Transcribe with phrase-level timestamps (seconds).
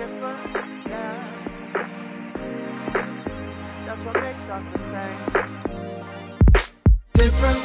[0.00, 0.40] different,
[0.88, 1.12] yeah.
[3.84, 5.18] That's what makes us the same.
[7.12, 7.58] Different,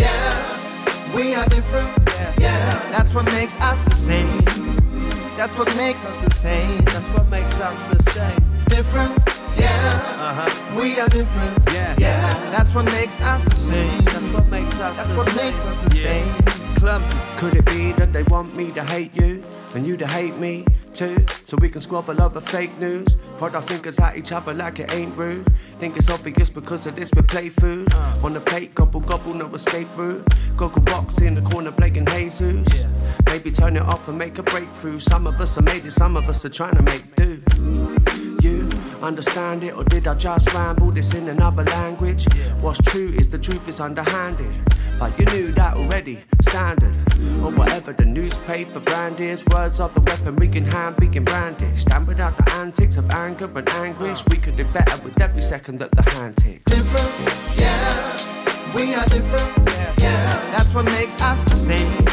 [0.00, 1.14] yeah.
[1.14, 2.34] We are different, yeah.
[2.38, 2.90] yeah.
[2.92, 4.40] That's what makes us the same.
[5.36, 6.82] That's what makes us the same.
[6.86, 8.40] That's what makes us the same.
[8.68, 9.12] Different,
[9.58, 9.68] yeah.
[10.28, 10.80] Uh-huh.
[10.80, 11.94] We are different, yeah.
[11.98, 12.50] yeah.
[12.52, 14.04] That's what makes us the same.
[14.06, 14.96] That's what makes us.
[14.96, 15.44] That's what same.
[15.44, 16.04] makes us the yeah.
[16.08, 16.28] same.
[16.76, 17.18] Clumsy.
[17.36, 20.64] Could it be that they want me to hate you and you to hate me?
[20.94, 23.16] Too, so we can squabble over fake news.
[23.36, 25.46] Prod our fingers at each other like it ain't rude.
[25.78, 27.92] Think it's obvious because of this we play food.
[27.94, 28.18] Uh.
[28.22, 30.26] On the plate, gobble gobble, no escape route.
[30.56, 32.84] Goggle box in the corner playing Jesus.
[33.26, 34.98] Maybe turn it off and make a breakthrough.
[34.98, 37.42] Some of us are made it, some of us are trying to make do.
[38.42, 38.68] You
[39.00, 42.26] understand it, or did I just ramble this in another language?
[42.60, 44.52] What's true is the truth is underhanded.
[44.98, 46.94] But you knew that already, standard.
[47.42, 51.90] Or whatever the newspaper brand is, words are the weapon we can hand being brandished.
[51.92, 55.78] And without the antics of anger and anguish, we could do better with every second
[55.80, 56.64] that the hand ticks.
[56.64, 60.50] Different, yeah, we are different, yeah, yeah.
[60.56, 62.04] That's what makes us the same.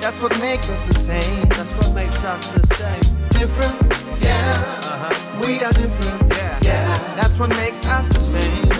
[0.00, 1.48] That's what makes us the same.
[1.48, 3.02] That's what makes us the same.
[3.30, 3.74] Different,
[4.22, 4.62] yeah.
[4.84, 5.44] Uh-huh.
[5.44, 6.58] We are different, yeah.
[6.62, 6.98] yeah.
[7.16, 8.75] That's what makes us the same.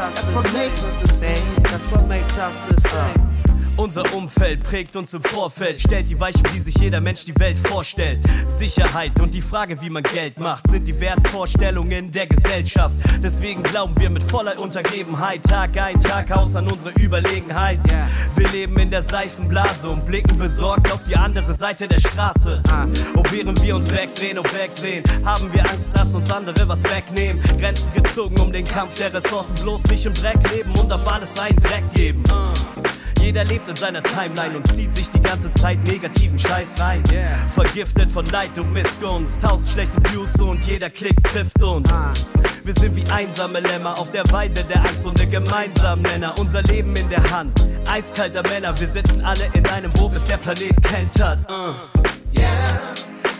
[0.00, 0.96] That's what makes us.
[0.96, 1.62] That's what makes us the same.
[1.64, 3.39] That's what makes us the same.
[3.76, 7.58] Unser Umfeld prägt uns im Vorfeld, stellt die Weichen, wie sich jeder Mensch die Welt
[7.58, 8.20] vorstellt.
[8.46, 12.94] Sicherheit und die Frage, wie man Geld macht, sind die Wertvorstellungen der Gesellschaft.
[13.22, 17.80] Deswegen glauben wir mit voller Untergebenheit Tag ein, Tag aus an unsere Überlegenheit.
[18.36, 22.62] Wir leben in der Seifenblase und blicken besorgt auf die andere Seite der Straße.
[23.14, 27.42] Und während wir uns wegdrehen und wegsehen, haben wir Angst, dass uns andere was wegnehmen.
[27.58, 31.38] Grenzen gezogen um den Kampf der Ressourcen, bloß nicht im Dreck leben und auf alles
[31.38, 32.22] einen Dreck geben.
[33.20, 37.02] Jeder lebt in seiner Timeline und zieht sich die ganze Zeit negativen Scheiß rein.
[37.12, 37.28] Yeah.
[37.54, 41.88] Vergiftet von Neid und Missgunst, tausend schlechte Views und jeder Klick trifft uns.
[41.90, 42.12] Ah.
[42.64, 46.34] Wir sind wie einsame Lämmer auf der Weide der Angst und der gemeinsamen Nenner.
[46.38, 47.52] Unser Leben in der Hand,
[47.86, 48.78] eiskalter Männer.
[48.78, 51.38] Wir sitzen alle in einem Boot, bis der Planet kentert.
[51.50, 51.74] Uh.
[52.38, 52.48] Yeah.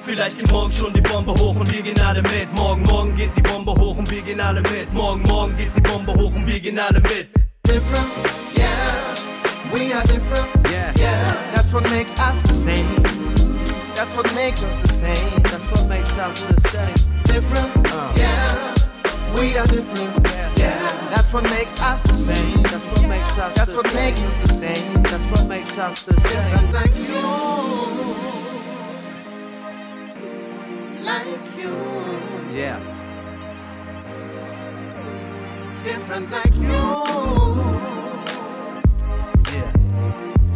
[0.03, 2.53] Vielleicht geht morgen schon die Bombe hoch und wir gehen alle mit.
[2.53, 4.93] Morgen, morgen geht die Bombe hoch und wir gehen alle mit.
[4.93, 7.29] Morgen, morgen geht die Bombe hoch und wir gehen alle mit.
[7.65, 8.09] Different,
[8.57, 9.30] yeah.
[9.73, 10.93] We are different, yeah.
[10.97, 11.53] yeah.
[11.53, 13.03] That's what makes us the same.
[13.95, 15.43] That's what makes us the same.
[15.45, 16.95] That's what makes us the same.
[17.25, 18.13] Different, uh.
[18.17, 18.75] yeah.
[19.39, 20.53] We are different, yeah.
[20.57, 21.11] yeah.
[21.11, 22.63] That's what makes us the same.
[22.65, 23.55] That's what makes us.
[23.55, 24.05] That's what same.
[24.07, 25.03] makes us the same.
[25.05, 26.51] That's what makes us the same.
[26.51, 27.23] Different like you,
[31.05, 32.59] like you.
[32.59, 32.81] Yeah.
[35.85, 37.80] Different like you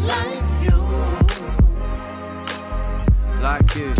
[0.06, 0.78] like you.
[3.40, 3.94] Like you.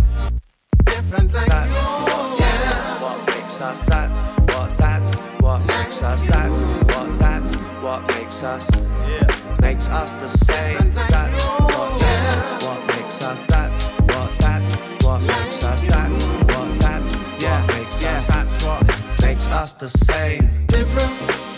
[0.84, 1.76] Different like that's you.
[1.76, 3.02] What, yeah.
[3.02, 4.10] what makes us that?
[4.50, 6.30] what that's what makes us you.
[6.30, 6.60] that's
[6.94, 9.56] what that's what makes us yeah.
[9.60, 10.94] makes us the same.
[10.94, 11.50] Like that's you.
[11.64, 17.12] what that's what makes us that's what that's what makes us that's what that's
[17.42, 17.66] yeah.
[17.66, 18.18] what makes yeah.
[18.18, 20.66] us that's what makes us the same.
[20.66, 21.10] Different,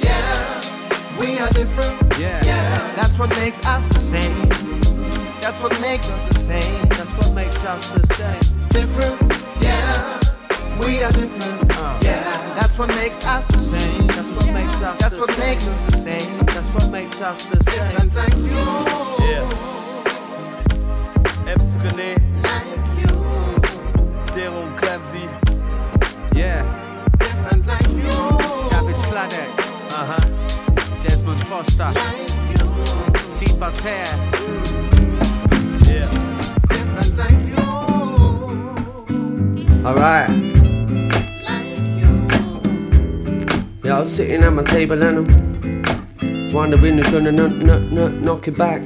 [0.03, 0.06] yeah.
[1.19, 2.19] We are different.
[2.19, 2.45] Yeah.
[2.45, 2.95] yeah.
[2.95, 4.49] That's what makes us the same.
[5.41, 6.89] That's what makes us the same.
[6.91, 8.41] That's what makes us the same.
[8.71, 9.21] Different,
[9.61, 10.21] yeah.
[10.79, 12.55] We are different, uh, yeah.
[12.55, 14.07] That's what makes us the same.
[14.09, 14.99] That's what makes us.
[14.99, 15.49] That's what same.
[15.49, 16.39] makes us the same.
[16.47, 17.89] That's what makes us the same.
[17.89, 18.67] Different like you.
[19.25, 19.49] Yeah.
[21.53, 22.21] Eps René.
[22.43, 23.15] Like you.
[24.35, 25.27] Dero Clamsy.
[26.35, 26.65] Yeah.
[27.19, 28.17] Different like you.
[28.71, 29.49] David Sladek.
[29.91, 30.46] Uh huh.
[31.37, 31.93] Desmond Foster,
[33.35, 33.53] T.
[33.55, 34.07] Voltaire.
[35.85, 36.11] Yeah.
[39.85, 40.31] Alright.
[43.85, 48.83] Yeah, I was sitting at my table and I'm wondering who's gonna knock it back.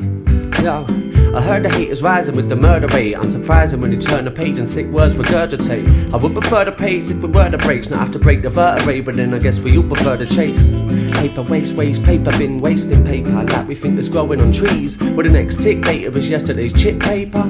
[0.62, 0.86] Yo.
[1.32, 3.14] I heard the hate is rising with the murder rate.
[3.14, 6.12] Unsurprising when you turn the page and sick words regurgitate.
[6.12, 8.50] I would prefer the pace if we were to breaks, not have to break the
[8.50, 10.72] vertebrae, but then I guess we all prefer the chase.
[11.20, 13.30] Paper waste, waste, paper bin, wasting paper.
[13.30, 14.98] Like we think it's growing on trees.
[14.98, 17.48] Well, the next tick data was yesterday's chip paper.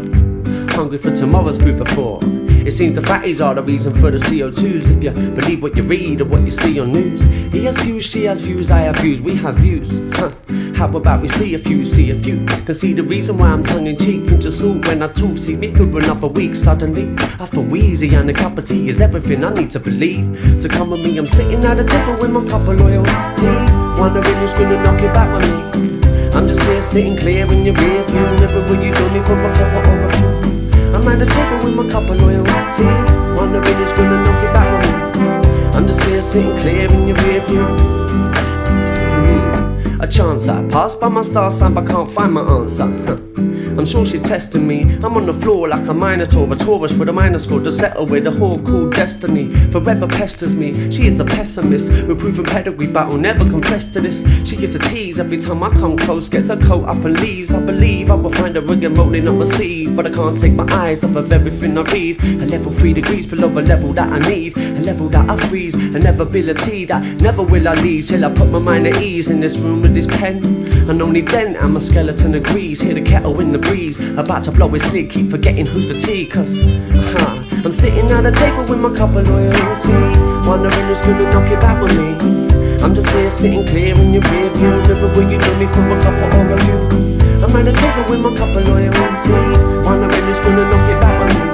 [0.81, 2.23] Hungry for tomorrow's food for thought.
[2.67, 4.97] It seems the fatties are the reason for the CO2s.
[4.97, 8.03] If you believe what you read or what you see on news, he has views,
[8.03, 10.00] she has views, I have views, we have views.
[10.15, 10.32] Huh.
[10.75, 12.47] How about we see a few, see a few?
[12.47, 14.31] Can see the reason why I'm tongue in cheek.
[14.31, 16.56] and just suit when I talk, see me through another week.
[16.56, 20.59] Suddenly, I feel wheezy and a cup of tea is everything I need to believe.
[20.59, 23.53] So come with me, I'm sitting at the table with my cup of loyalty.
[24.00, 26.31] Wondering who's gonna knock it back with me.
[26.35, 28.21] I'm just here sitting clear in your rear view.
[28.41, 30.39] Never will you do me for a or a few.
[30.92, 32.84] I'm at the table with my cup of loyalty.
[33.37, 34.81] Wondering who's gonna knock it back on
[35.20, 35.28] me.
[35.76, 37.66] I'm just here sitting clear in your rear view.
[39.14, 40.00] Mm-hmm.
[40.00, 42.87] A chance I pass by my star sign but can't find my answer.
[43.81, 44.82] I'm sure she's testing me.
[45.03, 48.05] I'm on the floor like a minotaur, a Taurus with a minor score to settle
[48.05, 49.49] with a whore called destiny.
[49.73, 50.91] Forever pesters me.
[50.91, 54.23] She is a pessimist with proven pedigree, but I'll never confess to this.
[54.47, 57.55] She gets a tease every time I come close, gets her coat up and leaves.
[57.55, 60.53] I believe I will find her again rolling up my sleeve, but I can't take
[60.53, 62.23] my eyes off of everything I read.
[62.23, 65.75] A level three degrees below a level that I need, a level that I freeze,
[65.75, 69.41] an ability that never will I leave till I put my mind at ease in
[69.41, 70.37] this room with this pen.
[70.88, 72.81] And only then am a skeleton agrees.
[72.81, 75.11] Hear the kettle in the breeze, about to blow his lid.
[75.11, 77.62] Keep forgetting who's the tea, cause uh-huh.
[77.65, 79.93] I'm sitting at a table with my cup of loyalty,
[80.49, 82.11] wondering who's gonna knock it back with me.
[82.82, 84.71] I'm just here sitting clear in your rear view.
[84.71, 86.79] Remember when you knew me from a couple of you?
[87.44, 89.31] I'm at a table with my cup of loyalty,
[89.85, 91.50] wondering who's gonna knock it back with me.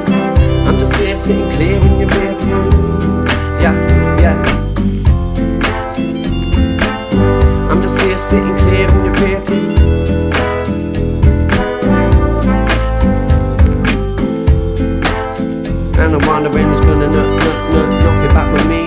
[0.69, 2.76] I'm just here sitting clear in your rear view.
[3.67, 4.37] Yeah, yeah.
[7.69, 9.41] I'm just here sitting clear in your rear.
[15.99, 18.83] And I'm wondering who's gonna knock, knock, knock, knock it back with me.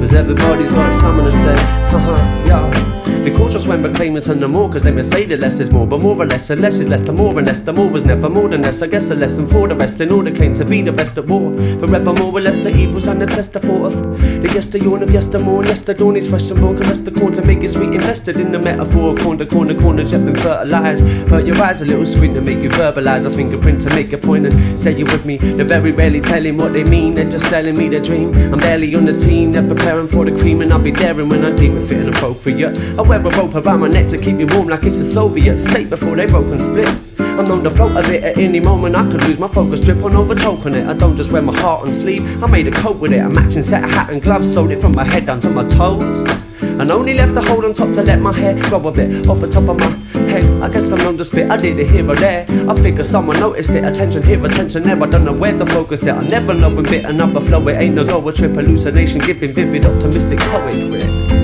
[0.00, 1.52] Cause everybody's got something to say.
[1.52, 3.11] Uh-huh, Haha, yo.
[3.24, 5.86] Be cautious when proclaiming to no more, cause they may say the less is more,
[5.86, 8.04] but more or less, and less is less, the more and less, the more was
[8.04, 8.82] never more than less.
[8.82, 11.16] I guess a lesson for the rest in order to claim to be the best
[11.18, 11.54] at war.
[11.78, 15.10] Forever more or less, the evils and the test the thought of the yesteryear of
[15.12, 16.76] yestermore, and yes, the dawn is fresh and born.
[16.76, 20.02] Caress the corn to make it sweet, invested in the metaphor of corner, corner, corner,
[20.02, 21.04] jet been fertilized.
[21.28, 24.18] Hurt your eyes a little sweet to make you verbalize a fingerprint to make a
[24.18, 25.36] point and say you with me.
[25.36, 28.34] They're very rarely telling what they mean, they're just selling me the dream.
[28.52, 31.44] I'm barely on the team, they're preparing for the cream, and I'll be daring when
[31.44, 32.76] I deem it fit fitting appropriate.
[32.98, 35.58] I wear a rope around my neck to keep me warm like it's a Soviet
[35.58, 36.88] state before they broke and split.
[37.18, 38.96] I'm known to float a bit at any moment.
[38.96, 40.86] I could lose my focus, drip on over on it.
[40.86, 42.42] I don't just wear my heart on sleeve.
[42.42, 44.50] I made a coat with it, a matching set of hat and gloves.
[44.50, 46.24] Sewed it from my head down to my toes.
[46.62, 49.40] And only left the hole on top to let my hair grow a bit off
[49.40, 49.90] the top of my
[50.30, 50.44] head.
[50.62, 51.50] I guess I'm known to spit.
[51.50, 52.46] I did it here or there.
[52.66, 53.84] I figure someone noticed it.
[53.84, 55.02] Attention here, attention there.
[55.02, 56.08] I don't know where the focus is.
[56.08, 57.68] I never know when bit of flow.
[57.68, 61.41] It ain't no a trip hallucination, giving vivid, optimistic poet grit clumsy tongue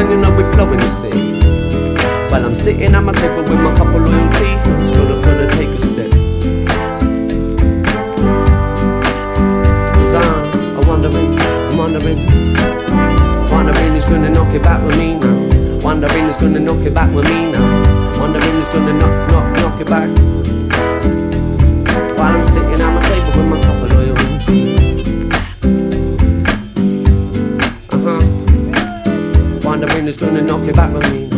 [0.00, 1.10] and you know we flow in the sea.
[2.30, 4.56] While I'm sitting at my table with my cup of loyalty,
[4.88, 6.10] still not gonna take a sip.
[9.96, 12.18] Cause I'm, I'm wondering, I'm wondering,
[13.52, 15.84] wondering who's gonna knock it back with me now.
[15.84, 18.20] Wondering who's gonna knock it back with me now.
[18.20, 20.08] Wondering who's gonna knock, knock, knock it back.
[22.16, 23.89] While I'm sitting at my table with my cup of
[30.06, 31.29] who's gonna knock it back with me.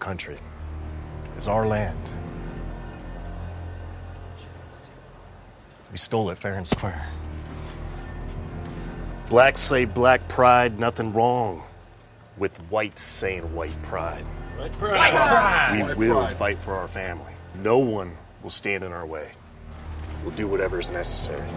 [0.00, 0.38] country.
[1.36, 1.98] It's our land.
[5.92, 7.06] We stole it fair and square.
[9.28, 11.62] Blacks say black pride, nothing wrong
[12.36, 14.24] with whites saying white pride.
[14.56, 14.96] White pride.
[14.96, 15.72] White pride.
[15.76, 16.36] We white will pride.
[16.36, 17.32] fight for our family.
[17.62, 19.28] No one will stand in our way.
[20.24, 21.48] We'll do whatever is necessary.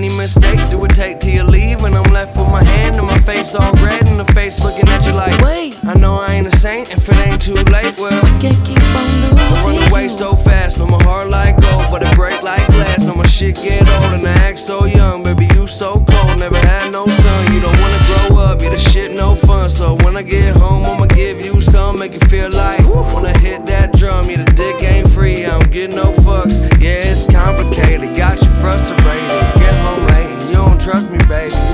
[0.00, 1.84] many mistakes do it take till you leave?
[1.84, 4.88] And I'm left with my hand and my face all red and the face looking
[4.88, 5.78] at you like, wait.
[5.84, 7.94] I know I ain't a saint if it ain't too late.
[7.96, 9.38] Well, I can't keep on losing.
[9.38, 13.06] I run away so fast, no my heart like gold, but it break like glass.
[13.06, 16.58] No my shit get old and I act so young, baby you so cold, never
[16.66, 17.52] had no son.
[17.52, 19.70] You don't wanna grow up, you the shit no fun.
[19.70, 22.80] So when I get home, I'ma give you some, make you feel like
[23.14, 25.44] when I hit that drum, you the dick ain't free.
[25.44, 26.62] I don't get no fucks.
[26.80, 29.03] Yeah, it's complicated, got you frustrated
[31.34, 31.73] baby.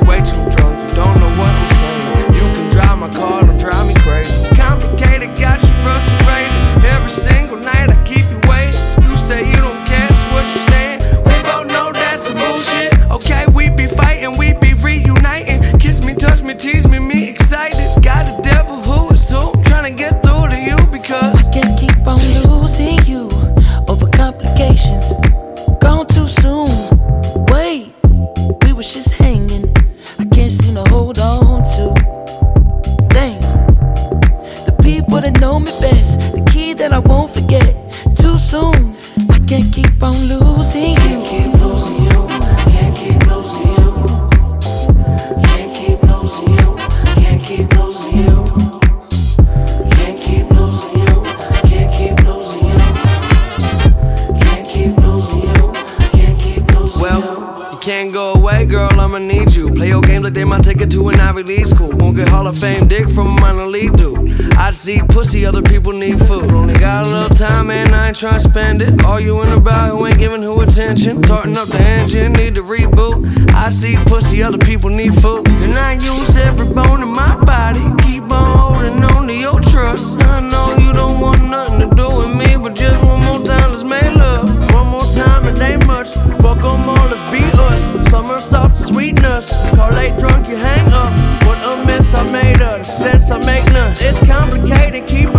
[68.10, 69.04] Ain't trying to spend it.
[69.04, 71.22] All you Arguing about who ain't giving who attention.
[71.22, 73.54] Tarting up the engine, need to reboot.
[73.54, 75.46] I see pussy, other people need food.
[75.62, 77.78] And I use every bone in my body.
[78.02, 80.20] Keep on holding on to your trust.
[80.24, 83.70] I know you don't want nothing to do with me, but just one more time,
[83.70, 84.74] let's make love.
[84.74, 86.12] One more time, it ain't much.
[86.42, 88.10] Fuck them all, let's be us.
[88.10, 89.52] Summer soft sweetness.
[89.76, 91.12] Call late drunk, you hang up.
[91.46, 93.92] What a mess I made of sense I make none.
[94.00, 95.29] It's complicated, keeping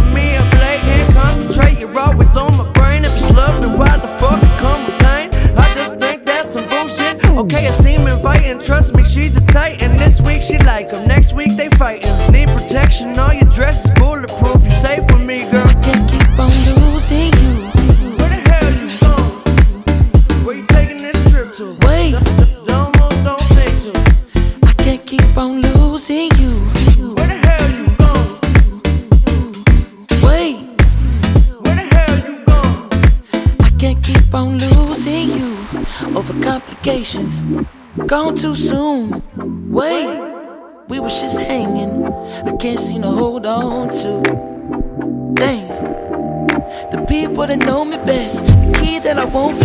[38.41, 39.21] too soon.
[39.69, 40.19] Wait,
[40.87, 42.03] we was just hanging.
[42.03, 44.23] I can't seem to hold on to.
[45.35, 45.67] Dang.
[46.89, 49.60] The people that know me best, the key that I won't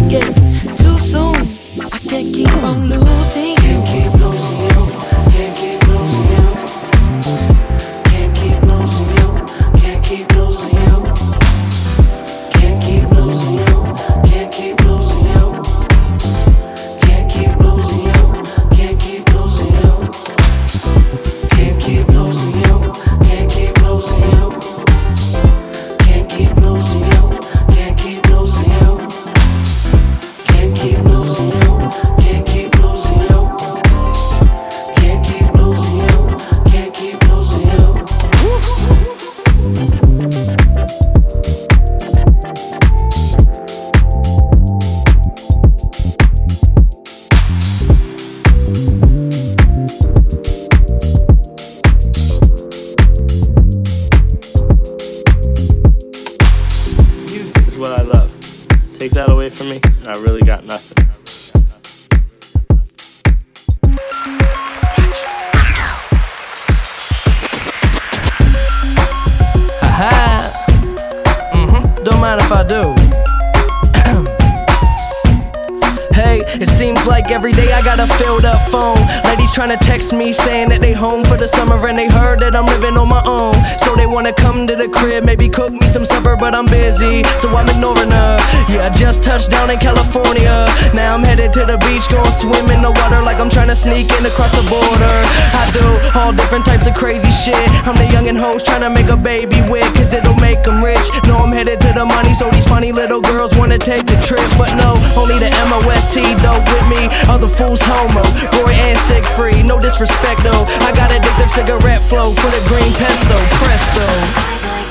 [93.87, 95.17] like I'm trying to sneak in across the border.
[95.55, 97.57] I do all different types of crazy shit.
[97.87, 100.83] I'm the young and host trying to make a baby with, cause it'll make them
[100.83, 101.07] rich.
[101.27, 104.47] No, I'm headed to the money, so these funny little girls wanna take the trip.
[104.59, 107.09] But no, only the MOST dope with me.
[107.29, 108.23] Other fools homo,
[108.59, 109.63] Roy and sick free.
[109.63, 110.65] No disrespect though.
[110.83, 114.07] I got addictive cigarette flow for the green pesto, presto.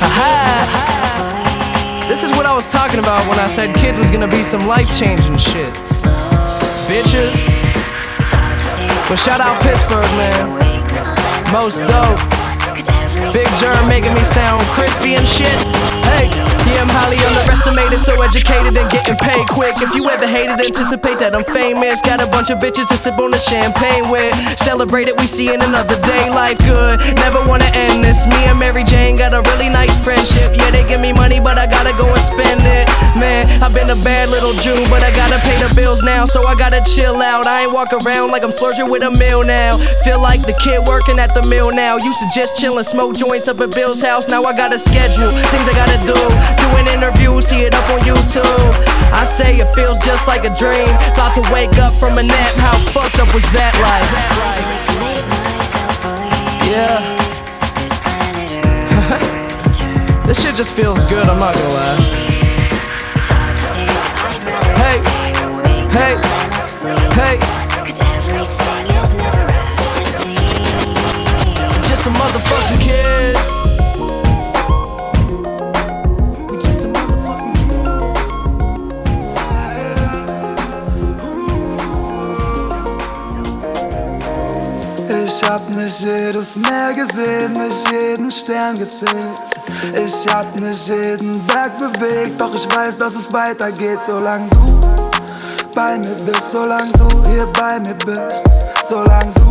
[0.04, 0.64] Aha.
[2.08, 4.68] This is what I was talking about when I said kids was gonna be some
[4.68, 5.74] life changing shit.
[6.86, 7.65] Bitches.
[9.08, 10.50] But shout out Pittsburgh, man.
[11.54, 12.20] Most dope.
[13.32, 15.95] Big Jerm making me sound crispy and shit.
[16.06, 16.30] Hey,
[16.70, 19.74] yeah, I'm highly underestimated, so educated and getting paid quick.
[19.82, 22.02] If you ever hated, anticipate that I'm famous.
[22.02, 24.34] Got a bunch of bitches to sip on the champagne with.
[24.60, 26.30] Celebrate it, we see in another day.
[26.30, 28.26] Life good, never wanna end this.
[28.28, 30.54] Me and Mary Jane got a really nice friendship.
[30.54, 32.90] Yeah, they give me money, but I gotta go and spend it.
[33.20, 36.46] Man, I've been a bad little June, but I gotta pay the bills now, so
[36.46, 37.48] I gotta chill out.
[37.48, 39.78] I ain't walk around like I'm splurging with a meal now.
[40.04, 41.98] Feel like the kid working at the mill now.
[41.98, 44.28] Used to just chill and smoke joints up at Bill's house.
[44.28, 46.18] Now I got a schedule, things I gotta do.
[46.60, 48.72] Doing interviews, see it up on YouTube.
[49.14, 50.90] I say it feels just like a dream.
[51.14, 52.54] About to wake up from a nap.
[52.58, 54.06] How fucked up was that like?
[56.68, 57.00] Yeah.
[60.28, 62.26] this shit just feels good, I'm not gonna lie.
[64.78, 65.00] Hey,
[65.92, 66.16] hey,
[67.14, 68.65] hey.
[85.50, 89.28] Hab nicht jedes Meer gesehen, nicht jeden Stern gezählt.
[89.94, 94.80] Ich hab nicht jeden Berg bewegt, doch ich weiß, dass es weitergeht, solange du
[95.76, 98.44] bei mir bist, solange du hier bei mir bist,
[98.90, 99.50] solange du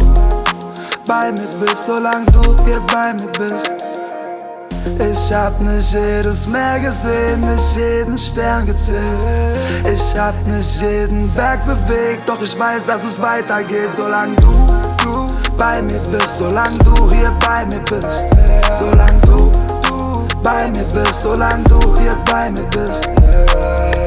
[1.06, 3.72] bei mir bist, solange du hier bei mir bist.
[4.98, 8.98] Ich hab nicht jedes Meer gesehen, nicht jeden Stern gezählt.
[9.92, 14.93] Ich hab nicht jeden Berg bewegt, doch ich weiß, dass es weitergeht, solange du, du
[15.56, 18.06] bei mir bist, solange du hier bei mir bist.
[18.78, 19.50] Solange du,
[19.88, 23.08] du bei mir bist, solange du hier bei mir bist.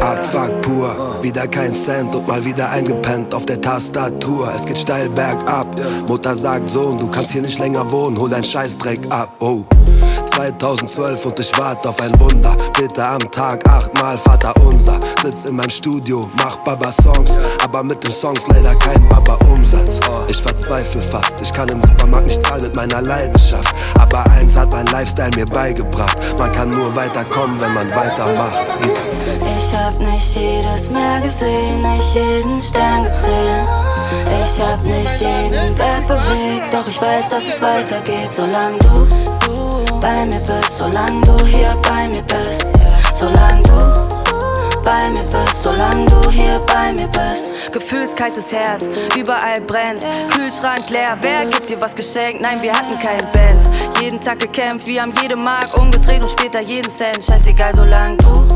[0.02, 4.52] Abfuck pur, wieder kein Cent und mal wieder eingepennt auf der Tastatur.
[4.56, 5.68] Es geht steil bergab.
[6.08, 9.34] Mutter sagt Sohn, du kannst hier nicht länger wohnen, hol dein Scheißdreck ab.
[9.40, 9.64] Oh.
[10.38, 12.56] 2012 und ich warte auf ein Wunder.
[12.78, 15.00] Bitte am Tag achtmal Vater unser.
[15.24, 17.32] Sitz in meinem Studio, mach Baba Songs,
[17.64, 20.00] aber mit den Songs leider kein Baba Umsatz.
[20.28, 23.74] Ich verzweifle fast, ich kann im Supermarkt nicht zahlen mit meiner Leidenschaft.
[24.00, 28.68] Aber eins hat mein Lifestyle mir beigebracht: Man kann nur weiterkommen, wenn man weitermacht.
[29.58, 33.68] Ich hab nicht jedes Meer gesehen, nicht jeden Stern gezählt.
[34.44, 39.08] Ich hab nicht jeden Berg bewegt, doch ich weiß, dass es weitergeht, solange du,
[39.46, 39.67] du
[40.00, 42.66] bei mir bist, solange du hier bei mir bist,
[43.14, 43.78] solange du
[44.84, 47.72] bei mir bist, solange du hier bei mir bist.
[47.72, 48.86] Gefühlskaltes Herz,
[49.18, 50.02] überall brennt.
[50.34, 52.42] Kühlschrank leer, wer gibt dir was geschenkt?
[52.42, 53.70] Nein, wir hatten keinen Bands.
[54.00, 57.24] Jeden Tag gekämpft, wir haben jede Mark umgedreht und später jeden Cent.
[57.24, 58.48] Scheißegal, solange du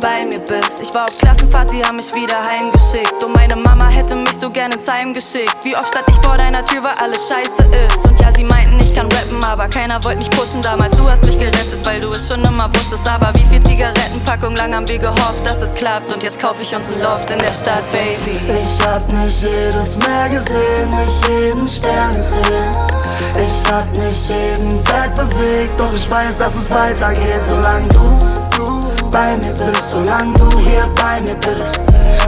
[0.00, 0.80] bei mir bist.
[0.80, 3.22] Ich war auf Klassenfahrt, sie haben mich wieder heimgeschickt.
[3.22, 5.56] Und meine Mama hätte mich so gerne ins Heim geschickt.
[5.62, 8.06] Wie oft stand ich vor deiner Tür, weil alles scheiße ist.
[8.06, 10.96] Und ja, sie meinten, ich kann rappen, aber keiner wollte mich pushen damals.
[10.96, 13.06] Du hast mich gerettet, weil du es schon immer wusstest.
[13.08, 16.12] Aber wie viel Zigarettenpackung lang haben wir gehofft, dass es klappt.
[16.12, 18.38] Und jetzt kaufe ich uns ein Loft in der Stadt, Baby.
[18.62, 22.98] Ich hab nicht jedes Meer gesehen, nicht jeden Stern gesehen.
[23.34, 28.18] Ich hab nicht jeden Berg bewegt, doch ich weiß, dass es weitergeht, solange du,
[28.56, 31.80] du bei mir bist, solange du hier bei mir bist,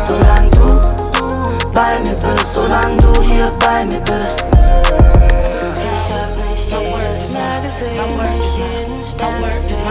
[0.04, 0.66] solange du,
[1.16, 1.26] du
[1.72, 4.44] bei mir bist, solange du hier bei mir bist.
[5.86, 7.94] Ich hab nicht jedes Meer gesehen,
[8.38, 9.78] nicht jeden Stern gesehen.
[9.78, 9.88] Ich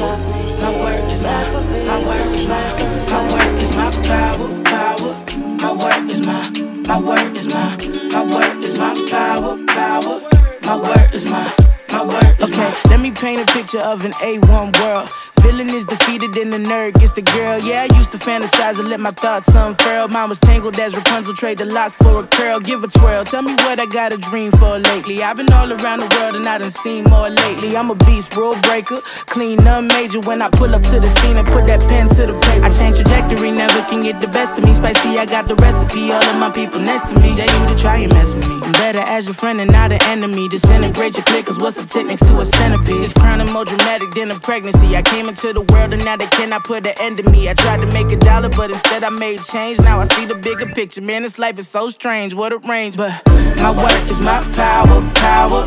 [0.00, 1.42] hab nicht My work is my,
[1.88, 2.62] my work is my,
[3.10, 5.14] my work is my power, power.
[5.58, 6.50] My work is my,
[6.86, 7.76] my work is my,
[8.12, 10.20] my work is my power, power.
[10.64, 11.52] My work is my,
[11.90, 15.10] my work is Okay, let me paint a picture of an A1 world.
[15.42, 17.58] Villain is defeated and the nerd gets the girl.
[17.58, 20.06] Yeah, I used to fantasize and let my thoughts unfurl.
[20.08, 22.60] Mine was tangled as Rapunzel, trade the locks for a curl.
[22.60, 23.24] Give a twirl.
[23.24, 25.22] Tell me what I got a dream for lately.
[25.22, 27.76] I've been all around the world and I done seen more lately.
[27.76, 30.20] I'm a beast, rule breaker, clean, none major.
[30.20, 32.70] When I pull up to the scene and put that pen to the paper, I
[32.70, 34.74] change trajectory, never can get the best of me.
[34.74, 36.12] Spicy, I got the recipe.
[36.12, 38.60] All of my people next to me, they you to try and mess with me.
[38.62, 40.48] I'm better as your friend and not an enemy.
[40.48, 43.02] Disintegrate your click, cause what's the next to a centipede?
[43.02, 44.94] It's crowning more dramatic than a pregnancy.
[44.94, 47.48] I came into the world and now they cannot put an end to me.
[47.48, 49.80] I tried to make a dollar, but instead I made change.
[49.80, 51.00] Now I see the bigger picture.
[51.00, 52.34] Man, this life is so strange.
[52.34, 53.12] What a range, but
[53.56, 55.62] my work is my power, power.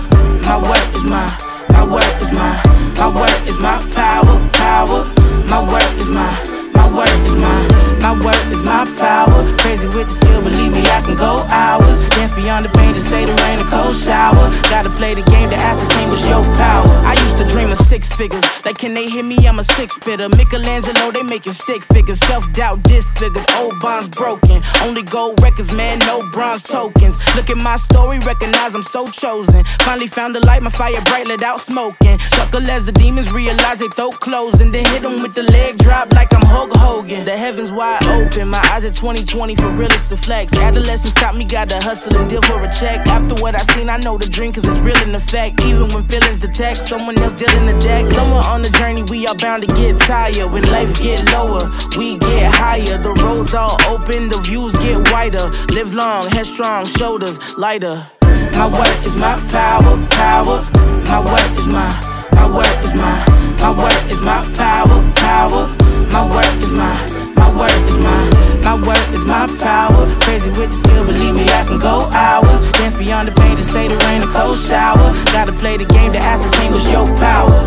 [0.45, 1.27] My work is my,
[1.69, 2.53] my work is my,
[2.99, 5.01] my work is my power, power.
[5.49, 6.29] My work is my,
[6.75, 7.59] my work is my,
[8.01, 9.43] my work is my power.
[9.59, 11.97] Crazy with the skill, believe me, I can go hours.
[12.09, 14.51] Dance beyond the pain to say the rain, a cold shower.
[14.69, 16.87] Gotta play the game to ascertain what's your power.
[17.05, 18.43] I used to dream of six figures.
[18.65, 19.37] Like, can they hear me?
[19.47, 20.29] I'm a six fitter.
[20.29, 22.19] Michelangelo, they making stick figures.
[22.19, 23.45] Self doubt disfigured.
[23.57, 24.61] Old bonds broken.
[24.81, 27.17] Only gold records, man, no bronze tokens.
[27.35, 29.63] Look at my story, recognize I'm so chosen.
[29.85, 32.17] Finally found the light, my fire bright, lit out smoking.
[32.35, 34.71] Chuckle as the demons realize they throat closing.
[34.71, 37.25] Then hit them with the leg drop like I'm Hulk Hogan.
[37.25, 40.53] The heavens wide open, my eyes at 2020 for realists to flex.
[40.53, 43.05] Adolescence taught me gotta hustle and deal for a check.
[43.07, 45.61] After what I seen, I know the dream cause it's real in effect.
[45.61, 48.07] Even when feelings detect, someone else dealing the deck.
[48.07, 50.51] Somewhere on the journey, we are bound to get tired.
[50.51, 52.97] When life get lower, we get higher.
[52.97, 55.49] The roads all open, the views get wider.
[55.69, 58.07] Live long, headstrong, shoulders lighter.
[58.53, 60.65] My work is my power, power.
[61.05, 61.91] My work is my,
[62.33, 63.25] my work is my,
[63.59, 65.84] my work is my power, power.
[66.15, 66.95] My work is my,
[67.35, 68.23] my work is my,
[68.63, 70.07] my work is my power.
[70.21, 72.71] Crazy with the skill, believe me, I can go hours.
[72.71, 75.11] Dance beyond the pain to say the rain, a cold shower.
[75.35, 77.59] Gotta play the game to ascertain what's your power.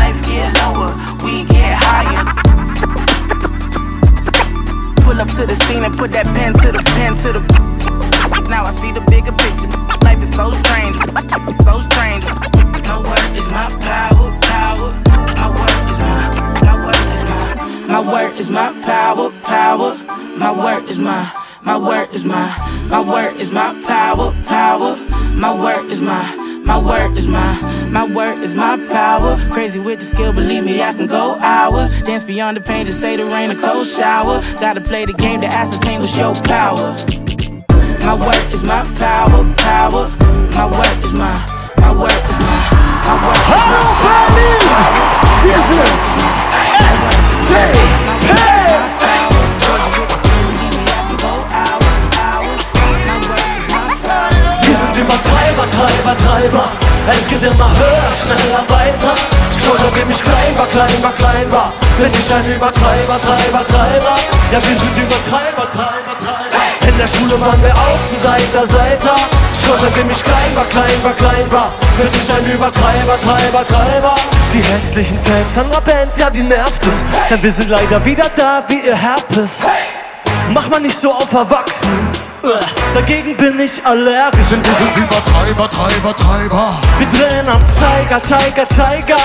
[0.00, 0.88] Life get lower,
[1.22, 2.24] we get higher.
[5.04, 8.48] Pull up to the scene and put that pen to the pen to the.
[8.48, 9.81] Now I see the bigger picture.
[10.04, 10.96] Life is so strange,
[11.64, 12.24] so strange.
[12.86, 14.92] My word is my power, power.
[15.36, 16.30] My word is my,
[16.62, 17.86] my word is my.
[17.88, 19.94] My word is my power, power.
[20.38, 21.30] My word is my,
[21.62, 24.96] my word is my, my word is my power, power.
[25.34, 26.38] My word is my.
[26.64, 29.36] My word is my, my word is my power.
[29.50, 32.02] Crazy with the skill, believe me, I can go hours.
[32.02, 34.40] Dance beyond the pain to say the rain, a cold shower.
[34.60, 37.21] Gotta play the game to ascertain what's your power.
[38.04, 40.10] My work is my power, power.
[40.56, 41.38] My work is my,
[41.78, 42.58] my work is my,
[43.06, 44.58] my work is Hallo Berlin!
[45.44, 46.06] Wir sind's!
[46.98, 47.52] SDP!
[54.66, 56.66] Wir sind Übertreiber, Treiber, Treiber.
[57.06, 59.14] Es geht immer höher, schneller, weiter.
[59.62, 64.16] Seitdem ich klein war, klein war, klein war, bin ich ein Übertreiber, Treiber, Treiber.
[64.50, 66.88] Ja, wir sind Übertreiber, Treiber, Treiber.
[66.88, 69.16] In der Schule waren wir Außenseiter, Seiter.
[69.52, 74.16] Schon seitdem ich klein war, klein war, klein war, bin ich ein Übertreiber, Treiber, Treiber.
[74.52, 77.04] Die hässlichen Fans anderer Bands, ja, die nervt es.
[77.30, 79.60] Denn wir sind leider wieder da wie ihr Herpes.
[80.50, 82.31] Mach mal nicht so auf erwachsen.
[82.94, 84.48] Dagegen bin ich allergisch.
[84.50, 86.80] Denn wir sind Übertreiber, Treiber, Treiber.
[86.98, 89.16] Wir drehen am Zeiger, Zeiger, Zeiger.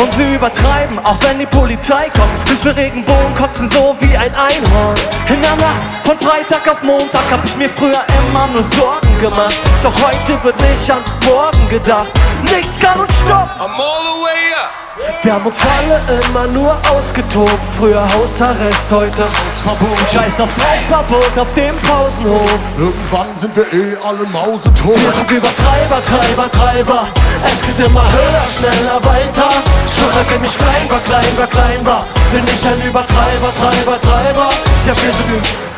[0.00, 2.44] Und wir übertreiben, auch wenn die Polizei kommt.
[2.46, 4.96] Bis wir Regenbogen kotzen, so wie ein Einhorn.
[5.28, 9.60] In der Nacht von Freitag auf Montag hab ich mir früher immer nur Sorgen gemacht.
[9.82, 12.12] Doch heute wird nicht an morgen gedacht.
[12.42, 13.60] Nichts kann uns stoppen.
[13.60, 14.83] I'm all the way up.
[15.22, 17.58] Wir haben uns alle immer nur ausgetobt.
[17.78, 19.98] Früher Hausarrest, heute Hausverbot.
[20.12, 22.60] Scheiß aufs Rauchverbot auf dem Pausenhof.
[22.78, 24.96] Irgendwann sind wir eh alle mausetot.
[25.00, 27.06] Wir sind Übertreiber, Treiber, Treiber.
[27.44, 29.48] Es geht immer höher, schneller, weiter.
[29.88, 34.48] Schon seitdem ich klein war, klein war, klein war, bin ich ein Übertreiber, Treiber, Treiber.
[34.86, 35.73] Ja, wir sind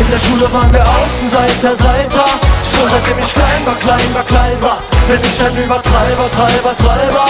[0.00, 2.24] in der Schule waren wir Außenseiter, Seiter.
[2.62, 7.26] Schon seitdem ich klein war, klein war, klein war, bin ich ein Übertreiber, Treiber, Treiber.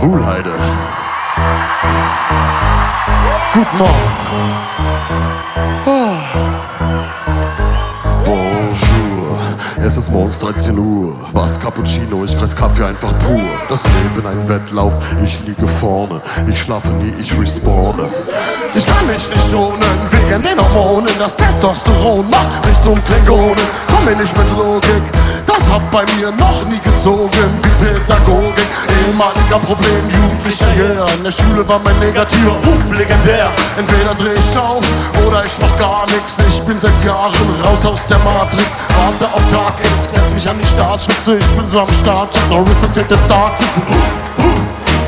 [0.00, 0.52] Wuhlheide.
[3.52, 4.12] Guten Morgen.
[5.84, 6.01] Bonjour.
[9.92, 11.14] Es ist morgens 13 Uhr.
[11.32, 13.42] Was Cappuccino, ich fress Kaffee einfach pur.
[13.68, 16.22] Das Leben ein Wettlauf, ich liege vorne.
[16.50, 18.08] Ich schlafe nie, ich respawne.
[18.74, 19.76] Ich kann mich nicht schonen,
[20.10, 21.12] wegen den Hormonen.
[21.18, 23.60] Das Testosteron macht Richtung Klingone.
[23.94, 25.02] Komm mir nicht mit Logik,
[25.44, 27.30] das hat bei mir noch nie gezogen.
[27.60, 28.64] Wie Pädagogik,
[29.04, 31.04] ehemaliger Problem, Jugendlicher, yeah.
[31.18, 33.50] In der Schule war mein negativer Ruf legendär.
[33.76, 34.86] Entweder dreh ich auf
[35.26, 36.38] oder ich mach gar nix.
[36.48, 38.72] Ich bin seit Jahren raus aus der Matrix.
[38.96, 41.36] Warte auf Tag X, setz mich an die Startspitze.
[41.36, 43.52] Ich bin so am Start, Chuck Norris erzählt jetzt Dark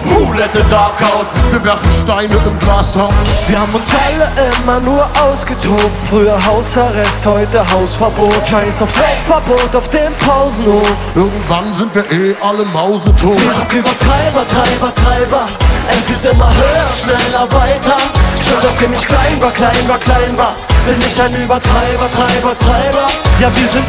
[0.04, 1.26] Who let the dark out?
[1.50, 3.12] Wir werfen Steine im Glashaus.
[3.48, 4.28] Wir haben uns alle
[4.62, 5.90] immer nur ausgetobt.
[6.08, 8.46] Früher Hausarrest, heute Hausverbot.
[8.46, 10.96] Scheiß aufs Rauchverbot auf dem Pausenhof.
[11.14, 13.34] Irgendwann sind wir eh alle mausetot.
[13.40, 15.48] Wir sind Übertreiber, Treiber, Treiber.
[15.90, 17.96] Es geht immer höher, schneller, weiter.
[18.37, 20.54] Schon seitdem ich klein war, klein war, klein war,
[20.87, 23.06] bin ich ein Übertreiber, Treiber, Treiber.
[23.40, 23.84] Ja, wir sind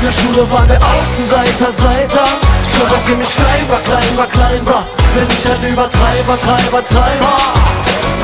[0.00, 2.24] in der Schule waren wir Außenseiter, Seiter.
[2.88, 8.19] Seitdem ich klein war, klein war, klein war, bin ich ein Übertreiber, Treiber, Treiber.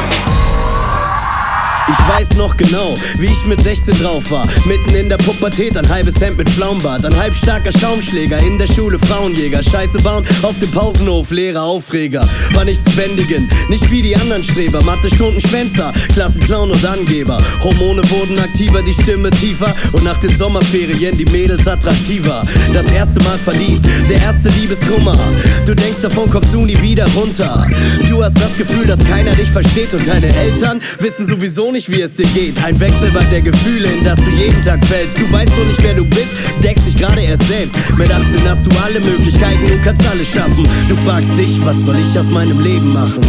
[1.89, 4.49] Ich weiß noch genau, wie ich mit 16 drauf war.
[4.65, 8.99] Mitten in der Pubertät, ein halbes Hemd mit Pflaumenbart, ein halbstarker Schaumschläger, in der Schule
[8.99, 12.29] Frauenjäger, Scheiße bauen, auf dem Pausenhof, leere Aufreger.
[12.55, 17.39] War nicht zu bändigen, nicht wie die anderen Streber, Mathe-Stunden Schwänzer, Klassenclown und Angeber.
[17.63, 22.45] Hormone wurden aktiver, die Stimme tiefer und nach den Sommerferien die Mädels attraktiver.
[22.73, 25.17] Das erste Mal verliebt, der erste Liebeskummer.
[25.65, 27.65] Du denkst, davon kommst du nie wieder runter.
[28.09, 32.01] Du hast das Gefühl, dass keiner dich versteht und deine Eltern wissen sowieso nicht, wie
[32.01, 32.57] es dir geht.
[32.65, 35.19] Ein Wechselbad der Gefühle, in das du jeden Tag fällst.
[35.19, 37.77] Du weißt noch nicht, wer du bist, deckst dich gerade erst selbst.
[37.99, 40.67] Mit 18 hast du alle Möglichkeiten, du kannst alles schaffen.
[40.89, 43.21] Du fragst dich, was soll ich aus meinem Leben machen?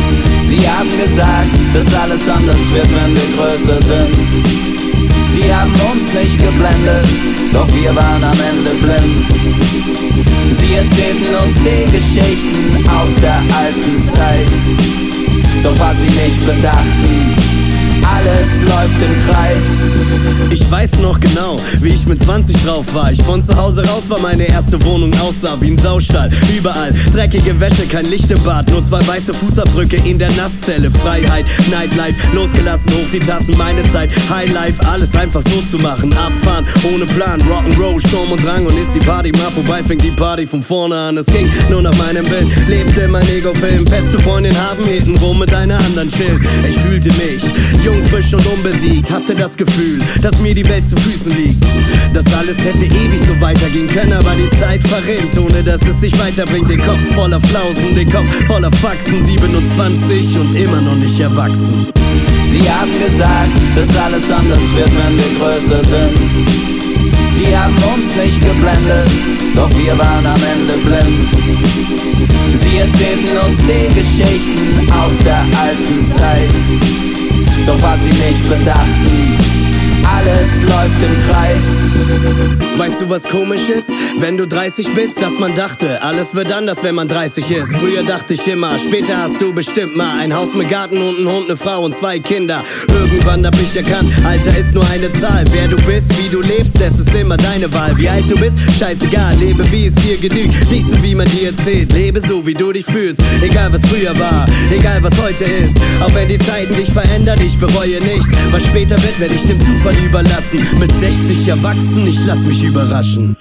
[0.47, 4.15] Sie haben gesagt, dass alles anders wird, wenn wir größer sind.
[5.27, 7.05] Sie haben uns nicht geblendet,
[7.51, 9.25] doch wir waren am Ende blind.
[10.53, 14.47] Sie erzählten uns die Geschichten aus der alten Zeit.
[15.63, 17.56] Doch was sie nicht bedachten,
[18.15, 19.63] alles läuft im Kreis.
[20.51, 23.11] Ich weiß noch genau, wie ich mit 20 drauf war.
[23.11, 26.29] Ich von zu Hause raus war, meine erste Wohnung aussah wie ein Saustall.
[26.55, 30.91] Überall dreckige Wäsche, kein Licht im Bad, nur zwei weiße Fußabdrücke in der Nasszelle.
[30.91, 34.09] Freiheit, Nightlife, losgelassen, hoch die Tassen, meine Zeit.
[34.29, 36.13] Highlife, alles einfach so zu machen.
[36.13, 38.65] Abfahren, ohne Plan, Rock'n'Roll, Sturm und Drang.
[38.65, 41.17] Und ist die Party mal vorbei, fängt die Party von vorne an.
[41.17, 43.85] Es ging nur nach meinem Willen, lebte mein Ego-Film.
[43.87, 46.45] Feste Freundin haben, hinten rum mit einer anderen chillen.
[46.67, 47.43] Ich fühlte mich
[47.83, 49.09] jung, frisch und unbesiegt.
[49.11, 51.63] Hatte das Gefühl, dass mir die Welt zu Füßen liegt.
[52.13, 56.17] Das alles hätte ewig so weitergehen können, aber die Zeit verrinnt, ohne dass es sich
[56.19, 56.69] weiterbringt.
[56.69, 59.25] Den Kopf voller Flausen, den Kopf voller Faxen.
[59.25, 61.87] 27 und immer noch nicht erwachsen.
[62.45, 66.77] Sie haben gesagt, dass alles anders wird, wenn wir größer sind.
[67.31, 69.09] Sie haben uns nicht geblendet,
[69.55, 71.29] doch wir waren am Ende blind.
[72.55, 77.06] Sie erzählten uns die Geschichten aus der alten Zeit.
[77.67, 79.46] Doch was sie nicht bedachten.
[80.15, 81.77] Alles läuft im Kreis.
[82.77, 83.91] Weißt du, was komisch ist?
[84.19, 87.75] Wenn du 30 bist, dass man dachte, alles wird anders, wenn man 30 ist.
[87.75, 91.27] Früher dachte ich immer, später hast du bestimmt mal ein Haus mit Garten und einen
[91.27, 92.63] Hund, eine Frau und zwei Kinder.
[92.87, 95.43] Irgendwann hab ich erkannt, Alter ist nur eine Zahl.
[95.51, 97.97] Wer du bist, wie du lebst, das ist immer deine Wahl.
[97.97, 100.71] Wie alt du bist, scheißegal, lebe wie es dir genügt.
[100.71, 103.21] Nicht so wie man dir erzählt, lebe so wie du dich fühlst.
[103.41, 105.77] Egal was früher war, egal was heute ist.
[106.01, 108.27] Auch wenn die Zeiten dich verändern, ich bereue nichts.
[108.51, 110.59] Was später wird, werde ich dem Zufall überlassen.
[110.79, 113.35] Mit 60 erwachsen, ich lass mich überraschen.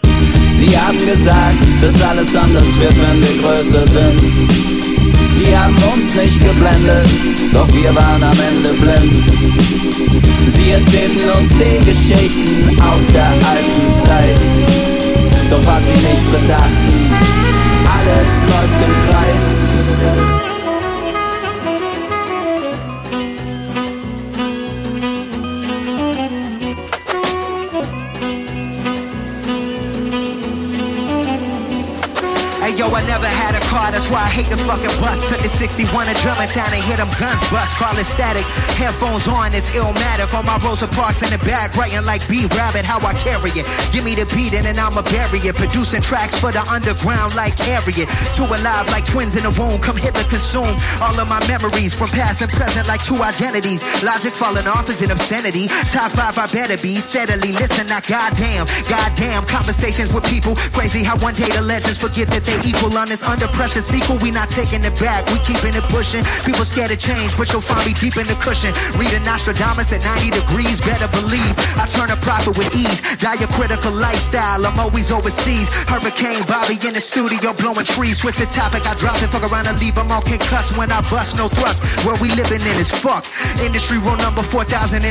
[0.52, 4.20] Sie haben gesagt, dass alles anders wird, wenn wir größer sind.
[5.36, 7.08] Sie haben uns nicht geblendet,
[7.52, 9.24] doch wir waren am Ende blind.
[10.48, 14.40] Sie erzählten uns die Geschichten aus der alten Zeit.
[15.50, 17.14] Doch was sie nicht bedachten,
[17.84, 18.65] alles läuft
[34.66, 35.22] fucking bus.
[35.30, 37.78] Took the 61 to Germantown and hit them guns bust.
[37.78, 38.44] Call it static.
[38.74, 40.34] Headphones on, it's illmatic.
[40.34, 43.66] On my Rosa Parks in the back, writing like B Rabbit, how I carry it.
[43.94, 45.54] Give me the beat and then I'ma bury it.
[45.54, 48.10] Producing tracks for the underground like Harriet.
[48.34, 49.80] Two alive like twins in a womb.
[49.80, 53.80] Come hit the consume all of my memories from past and present like two identities.
[54.02, 55.68] Logic falling off is an obscenity.
[55.94, 57.86] Top five, I better be steadily listen.
[57.86, 60.56] Now, goddamn, goddamn, conversations with people.
[60.74, 64.18] Crazy how one day the legends forget that they equal on this under pressure sequel.
[64.18, 66.24] We not taking it back, we keeping it pushing.
[66.48, 68.72] People scared of change, but you'll find me deep in the cushion.
[68.96, 73.04] Reading Nostradamus at 90 degrees, better believe I turn a profit with ease.
[73.20, 75.68] Diacritical lifestyle, I'm always overseas.
[75.84, 78.24] Hurricane Bobby in the studio blowing trees.
[78.24, 81.04] Switch the topic, I drop it, fuck around and leave them all concussed when I
[81.12, 81.36] bust.
[81.36, 83.28] No thrust, where we living in is fuck.
[83.60, 85.04] Industry rule number 4081.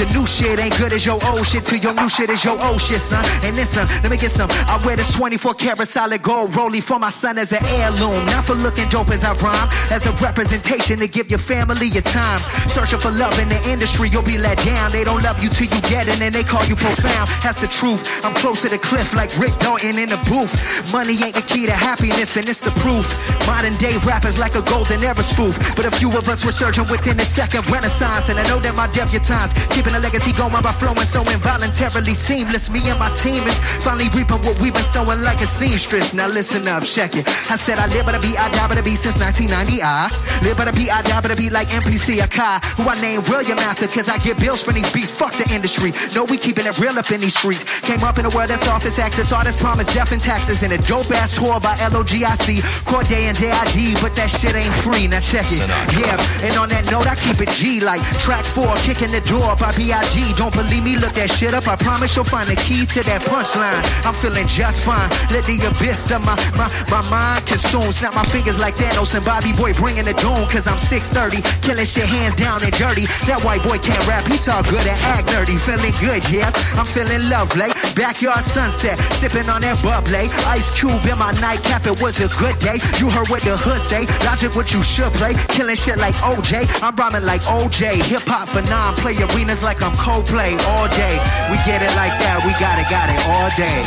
[0.00, 2.56] Your new shit ain't good as your old shit, till your new shit is your
[2.64, 3.20] old shit, son.
[3.44, 4.48] And son, let me get some.
[4.50, 8.24] I wear this 24 karat solid gold rollie for my son as an heirloom.
[8.32, 12.06] Not for looking dope as I rhyme, as a representation to give your family your
[12.06, 12.38] time.
[12.70, 14.92] Searching for love in the industry, you'll be let down.
[14.92, 17.28] They don't love you till you get it, and they call you profound.
[17.42, 18.06] That's the truth.
[18.24, 20.54] I'm close to the cliff like Rick Dalton in the booth.
[20.92, 23.10] Money ain't the key to happiness, and it's the proof.
[23.46, 25.58] Modern day rappers like a golden era spoof.
[25.74, 28.76] But a few of us were surging within the second renaissance, and I know that
[28.76, 32.70] my debutantes keeping a legacy going by flowing so involuntarily seamless.
[32.70, 36.14] Me and my team is finally reaping what we've been sowing like a seamstress.
[36.14, 37.26] Now listen up, check it.
[37.50, 39.82] I said I live by the I die by the beat since 1990.
[39.82, 40.40] I ah.
[40.42, 43.28] live by the beat, I die by the beat like MPC Akai, who I named
[43.28, 45.10] William after, cause I get bills from these beats.
[45.10, 45.92] Fuck the industry.
[46.14, 47.64] No, we keeping it real up in these streets.
[47.80, 50.78] Came up in a world that's office access, artists promise death and taxes, and a
[50.78, 55.06] dope ass tour by LOGIC, Cordae and JID, but that shit ain't free.
[55.06, 55.64] Now check it.
[55.96, 59.56] Yeah, and on that note, I keep it G like track four, kicking the door
[59.56, 60.34] by B.I.G.
[60.34, 60.96] Don't believe me?
[60.96, 61.66] Look that shit up.
[61.68, 63.82] I promise you'll find the key to that punchline.
[64.04, 65.08] I'm feeling just fine.
[65.32, 67.92] Let the abyss of my, my, my mind consume.
[67.92, 70.46] Snap my fingers like Thanos and Bobby Boy bringing the doom.
[70.48, 73.06] Cause I'm 630, killing shit hands down and dirty.
[73.28, 75.58] That white boy can't rap, he talk good and act nerdy.
[75.60, 76.50] Feeling good, yeah.
[76.78, 77.68] I'm feeling lovely.
[77.94, 80.30] Backyard sunset, sipping on that bubbly.
[80.48, 82.78] Ice cube in my nightcap, it was a good day.
[82.98, 84.06] You heard what the hood say.
[84.24, 85.34] Logic what you should play.
[85.52, 86.64] Killing shit like OJ.
[86.82, 88.02] I'm rhyming like OJ.
[88.08, 91.16] Hip hop for non play arenas like I'm Coldplay all day.
[91.50, 93.80] We get it like that, we got it, got it all day.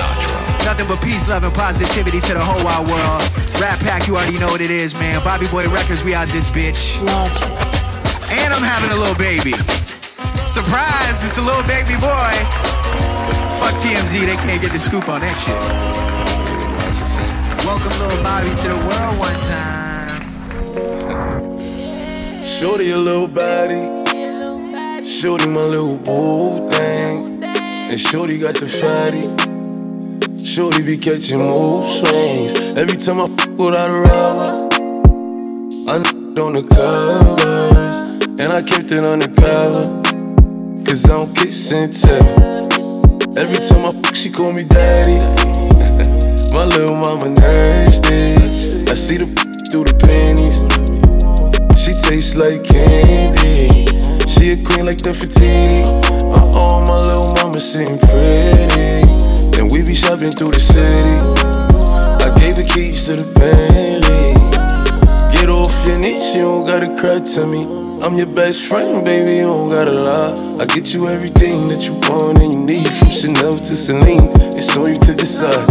[0.66, 3.24] Nothing but peace, love, and positivity to the whole wide world.
[3.60, 5.24] RattPack, you already know what it is, man.
[5.24, 7.00] Bobby Boy Records, we out this bitch.
[8.30, 9.54] And I'm having a little baby.
[10.46, 12.34] Surprise, it's a little baby boy.
[13.58, 15.58] Fuck TMZ, they can't get the scoop on that shit.
[17.66, 20.22] Welcome little Bobby to the world one time.
[22.46, 23.82] Shorty a little body.
[25.06, 27.44] Shorty my little boo thing.
[27.44, 29.49] And Shorty got the fatty.
[30.46, 32.54] Shorty be catching mood swings.
[32.78, 34.70] Every time I fuck without a rubber,
[35.90, 37.98] I n- on the covers.
[38.40, 40.02] And I kept it on the undercover.
[40.86, 42.68] Cause I don't kiss and tell.
[43.38, 45.20] Every time I fuck, she call me daddy.
[46.54, 48.90] My little mama nasty.
[48.90, 49.28] I see the
[49.70, 50.60] through the panties.
[51.78, 53.86] She tastes like candy.
[54.28, 55.84] She a queen like the Fatini.
[56.34, 59.29] Uh oh, my little mama sitting pretty.
[59.60, 61.20] And we be shopping through the city.
[62.24, 64.32] I gave the keys to the Bentley.
[65.36, 67.68] Get off your niche, you don't gotta cry to me.
[68.00, 70.32] I'm your best friend, baby, you don't gotta lie.
[70.64, 72.88] I get you everything that you want and you need.
[72.88, 75.68] From Chanel to Celine, it's on you to decide.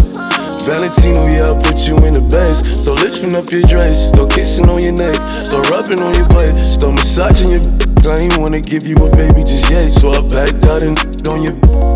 [0.68, 2.68] Valentino, yeah, I put you in the best.
[2.84, 6.53] So lifting up your dress, start kissing on your neck, start rubbing on your butt,
[6.61, 7.64] start massaging your
[8.05, 11.01] I ain't wanna give you a baby just yet, so I backed out and
[11.32, 11.88] on your.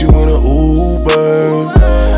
[0.00, 1.72] You in an Uber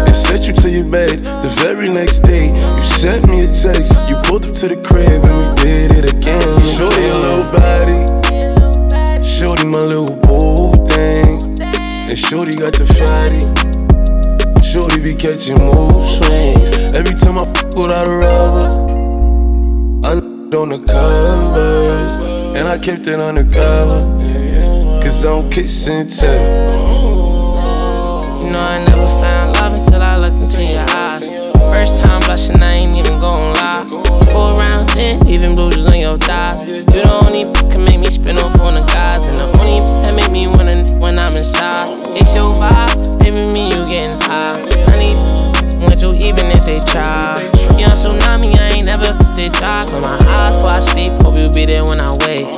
[0.07, 1.23] and sent you to your bed.
[1.23, 4.09] The very next day, you sent me a text.
[4.09, 6.41] You pulled up to the crib and we did it again.
[6.75, 13.45] Shorty a little body, shorty my little boo thing, and shorty got the fatty.
[14.65, 18.67] Shorty be catching mood swings every time I f- without a rubber.
[20.03, 20.13] I
[20.57, 24.01] on the covers, and I kept it undercover.
[25.03, 26.96] Cause I don't kiss and tell.
[28.57, 31.21] Know I never found love until I looked into your eyes.
[31.69, 33.85] First time blushing, I ain't even gon' lie.
[34.33, 36.63] Four round ten, even bruises on your thighs.
[36.65, 40.15] You the only can make me spin off on the guys, and the only that
[40.17, 41.93] make me wanna when I'm inside.
[42.17, 44.57] It's your vibe, baby, me you getting high.
[44.89, 45.21] I need
[45.85, 47.37] with you even if they try.
[47.77, 49.85] You on tsunami, I ain't never did die.
[49.85, 52.49] Close my eyes before I sleep, hope you be there when I wake.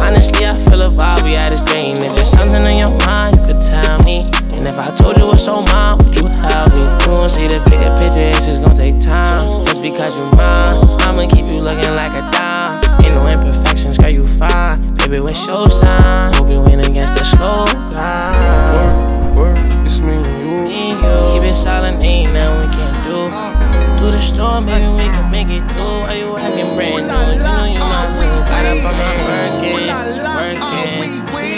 [0.00, 1.92] Honestly, I feel a vibe, we at this drain.
[1.92, 4.24] If there's something on your mind, you could tell me.
[4.56, 6.82] And if I told you what's on mine, would you help me?
[7.04, 9.64] You won't see the bigger picture, it's just gonna take time.
[9.64, 12.82] Just because you're mine, I'ma keep you looking like a dime.
[13.04, 14.94] Ain't no imperfections, girl, you fine.
[14.96, 16.32] Baby, what's your sign?
[16.34, 19.34] Hope you win against the slow guy.
[19.36, 20.68] Work, work, it's me and you.
[20.68, 21.32] Me and you.
[21.34, 23.55] Keep it silent, ain't nothing we can do.
[23.98, 26.00] Through the storm, baby, we can make it through.
[26.04, 27.02] Why you acting brand new?
[27.02, 28.36] You know you my new.
[28.44, 31.16] Got up on my working, it's working.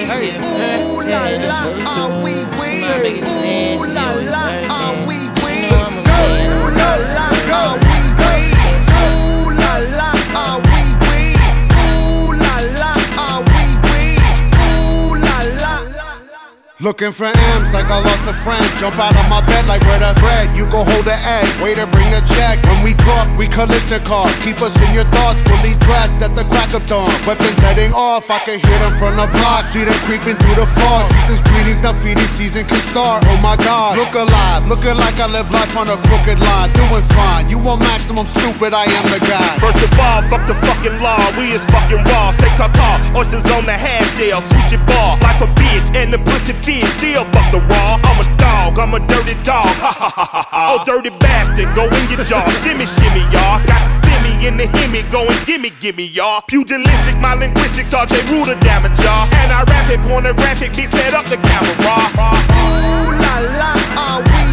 [0.09, 1.72] She a virgin, she
[2.80, 5.28] my biggest fan, she always working.
[16.89, 17.28] Looking for
[17.61, 18.64] M's like I lost a friend.
[18.80, 20.57] Jump out of my bed like where the bread.
[20.57, 21.45] You go hold the egg.
[21.61, 22.64] Waiter, bring the check.
[22.64, 24.32] When we talk, we cars.
[24.41, 27.12] Keep us in your thoughts, fully dressed at the crack of dawn.
[27.28, 29.68] Weapons letting off, I can hear them from the block.
[29.68, 31.05] See them creeping through the fog.
[31.12, 33.20] Season's greetings, now feeding season can start.
[33.28, 34.64] Oh my god, look alive.
[34.64, 36.72] Looking like I live life on a crooked line.
[36.72, 37.53] Doing fine.
[37.53, 39.61] You want maximum stupid, I am the guy.
[39.61, 41.20] First of all, fuck the fucking law.
[41.36, 42.32] We is fucking raw.
[42.32, 42.97] Stay tartar.
[43.12, 44.41] Oysters on the half shell.
[44.41, 45.20] Switch your ball.
[45.20, 46.49] Life a bitch and the pussy
[46.99, 48.01] Still fuck the raw.
[48.05, 48.79] I'm a dog.
[48.79, 49.64] I'm a dirty dog.
[49.64, 50.76] Ha ha ha ha ha.
[50.79, 51.74] Oh, dirty bastard.
[51.74, 52.49] Go in your jaw.
[52.62, 53.62] shimmy, shimmy, y'all.
[53.66, 55.03] Got the semi in the hemi.
[55.11, 56.43] Go and gimme, gimme, y'all.
[56.43, 57.95] Pugilistic, my linguistics.
[57.95, 59.29] RJ Ruler damage, y'all.
[59.41, 60.72] And I rap it pornographic.
[60.72, 61.74] Bitch, set up the camera.
[61.79, 64.48] Ooh la la, ah oui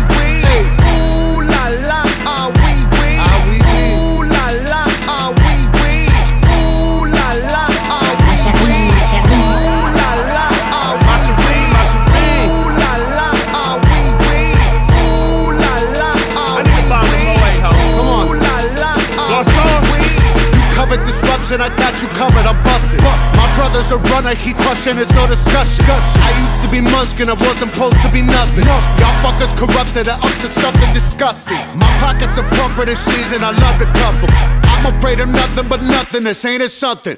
[21.56, 23.02] disruption, I got you covered, I'm busting.
[23.36, 25.86] My brother's a runner, he crushing, it's no discussion.
[25.88, 28.66] I used to be Munchkin, I wasn't supposed to be nothing.
[28.66, 28.82] Y'all
[29.24, 31.58] fuckers corrupted and up to something disgusting.
[31.76, 34.62] My pockets are plumper this season, I love to cup 'em.
[34.64, 37.18] I'm afraid of nothing but nothing, this ain't it something.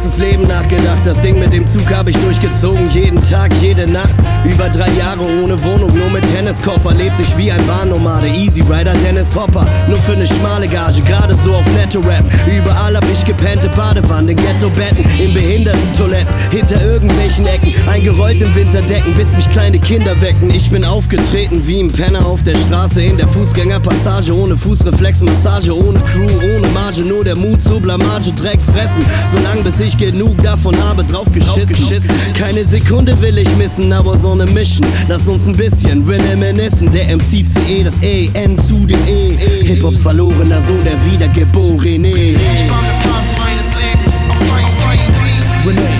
[0.00, 1.04] ganzes Leben nachgedacht.
[1.04, 2.88] Das Ding mit dem Zug habe ich durchgezogen.
[2.90, 4.14] Jeden Tag, jede Nacht.
[4.44, 6.94] Über drei Jahre ohne Wohnung, nur mit Tenniskoffer.
[6.94, 8.28] Lebte ich wie ein Bahnnomade.
[8.28, 9.66] Easy Rider, Dennis Hopper.
[9.88, 12.24] Nur für ne schmale Gage, gerade so auf Netto-Rap.
[12.46, 16.34] Überall hab ich gepennte Badewanne, Ghetto-Betten, in Behindertentoiletten.
[16.50, 20.48] Hinter irgendwelchen Ecken, eingerollt in Winterdecken, bis mich kleine Kinder wecken.
[20.48, 23.02] Ich bin aufgetreten wie ein Penner auf der Straße.
[23.02, 27.02] In der Fußgängerpassage, ohne Fußreflexmassage, ohne Crew, ohne Marge.
[27.02, 29.04] Nur der Mut zur Blamage, Dreck fressen.
[29.30, 32.08] Solange lang, bis ich genug davon habe, drauf geschissen.
[32.34, 34.86] Keine Sekunde will ich missen, aber so ne Mission.
[35.08, 36.90] Lass uns ein bisschen reminiscen.
[36.90, 39.36] Der MCCE, das E, N zu dem E.
[39.64, 42.08] Hip-Hops verlorener Sohn, der Wiedergeborene.
[42.08, 45.99] Ich war eine Phase meines Lebens auf freien,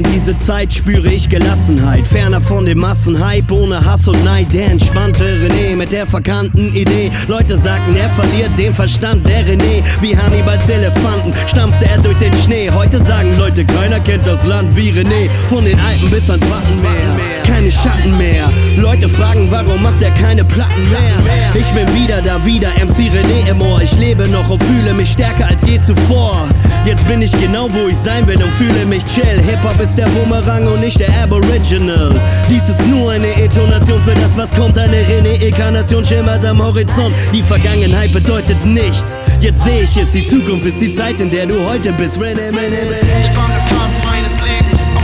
[0.00, 2.06] An diese Zeit, spüre ich Gelassenheit.
[2.06, 4.50] Ferner von dem Massenhype, ohne Hass und Neid.
[4.50, 7.10] Der entspannte René mit der verkannten Idee.
[7.28, 9.28] Leute sagten, er verliert den Verstand.
[9.28, 12.70] Der René, wie Hannibals Elefanten, stampfte er durch den Schnee.
[12.70, 15.28] Heute sagen Leute, keiner kennt das Land wie René.
[15.48, 17.49] Von den Alpen bis ans Wattenmeer.
[17.60, 18.50] Keine Schatten mehr.
[18.76, 21.14] Leute fragen, warum macht er keine Platten mehr?
[21.52, 23.82] Ich bin wieder da, wieder MC René im Ohr.
[23.82, 26.48] Ich lebe noch und fühle mich stärker als je zuvor.
[26.86, 29.42] Jetzt bin ich genau, wo ich sein will und fühle mich chill.
[29.46, 32.18] Hip-Hop ist der Boomerang und nicht der Aboriginal.
[32.48, 34.78] Dies ist nur eine Intonation für das, was kommt.
[34.78, 37.14] Eine René-Inkarnation schimmert am Horizont.
[37.34, 39.18] Die Vergangenheit bedeutet nichts.
[39.38, 42.16] Jetzt sehe ich es, die Zukunft ist die Zeit, in der du heute bist.
[42.16, 43.36] René, René, Ich René.
[43.36, 45.00] war eine Phase meines Lebens auf.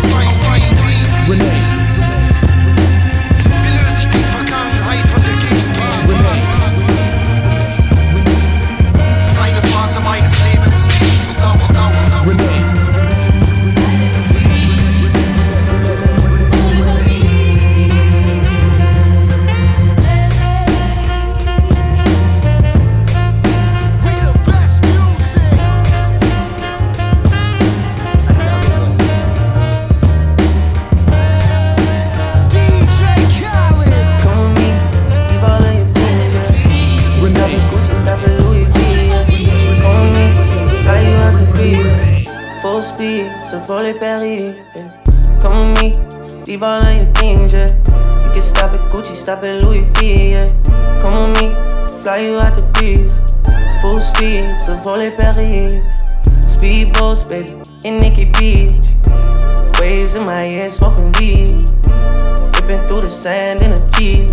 [1.28, 1.65] René.
[49.26, 50.46] Stop at Louis V, yeah.
[51.00, 51.52] Come with me,
[52.00, 53.12] fly you out to Greece.
[53.82, 55.82] Full speed, so volley Paris.
[56.46, 57.50] Speedboats, baby,
[57.82, 58.70] in Nikki Beach.
[59.80, 61.50] Waves in my ear, smoking weed.
[62.54, 64.30] Ripping through the sand in a Jeep.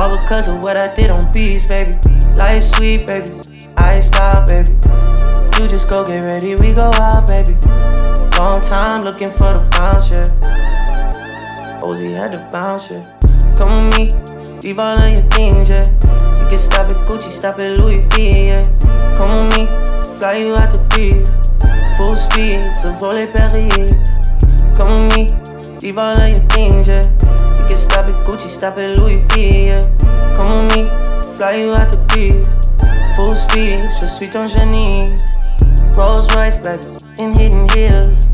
[0.00, 1.96] All because of what I did on beats, baby.
[2.34, 3.30] Life sweet, baby.
[3.76, 4.72] I stop, baby.
[5.60, 7.54] You just go get ready, we go out, baby.
[8.36, 10.26] Long time looking for the bounce, yeah.
[11.80, 13.15] Ozzy had to bounce, yeah.
[13.56, 15.86] Come with me, leave all of your things, yeah.
[16.38, 18.62] You can stop at Gucci, stop at Louis V, yeah.
[19.16, 21.30] Come with me, fly you out to Greece.
[21.96, 23.92] Full speed, so volley Paris.
[24.76, 27.02] Come with me, leave all of your things, yeah.
[27.56, 29.82] You can stop at Gucci, stop at Louis V, yeah.
[30.36, 32.48] Come with me, fly you out to Greece.
[33.16, 35.18] Full speed, je suis ton génie.
[35.96, 36.86] Rolls Royce, baby,
[37.18, 38.28] in hidden hills.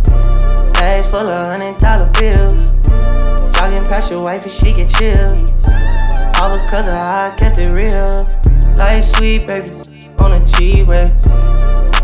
[0.75, 2.75] Bags full of hundred dollar bills.
[3.63, 5.39] Jogging past your wife and she get chilled.
[6.41, 8.27] All because of how I kept it real.
[8.77, 9.71] Life sweet, baby,
[10.19, 11.07] on a G-Way.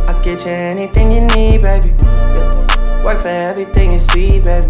[0.07, 1.89] I get you anything you need, baby.
[1.99, 3.03] Yeah.
[3.03, 4.69] Work for everything you see, baby.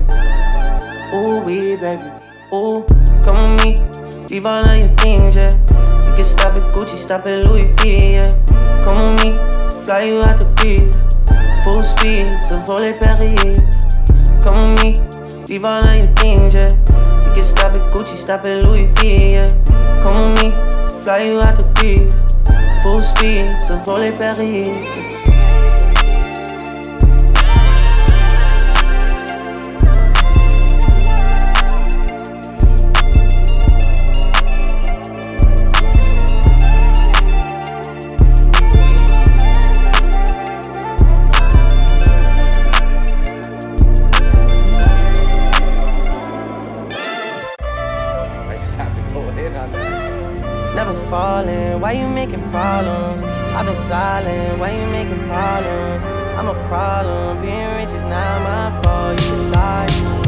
[1.13, 2.11] Ooh, we, baby.
[2.55, 2.87] Ooh,
[3.23, 4.25] come with me.
[4.29, 5.53] Leave all of your things, yeah.
[6.09, 8.31] You can stop at Gucci, stop at Louis V, yeah.
[8.83, 10.97] Come with me, fly you out to Greece.
[11.65, 13.61] Full speed, so volley Paris.
[14.43, 15.18] Come with me,
[15.49, 16.71] leave all of your things, yeah.
[16.71, 19.49] You can stop at Gucci, stop at Louis V, yeah.
[20.03, 22.15] Come with me, fly you out to Greece.
[22.83, 25.18] Full speed, so volley Paris.
[52.51, 53.23] Problems?
[53.57, 56.05] I've been silent, why you making problems?
[56.39, 59.21] I'm a problem, being rich is not my fault.
[59.21, 60.28] You decide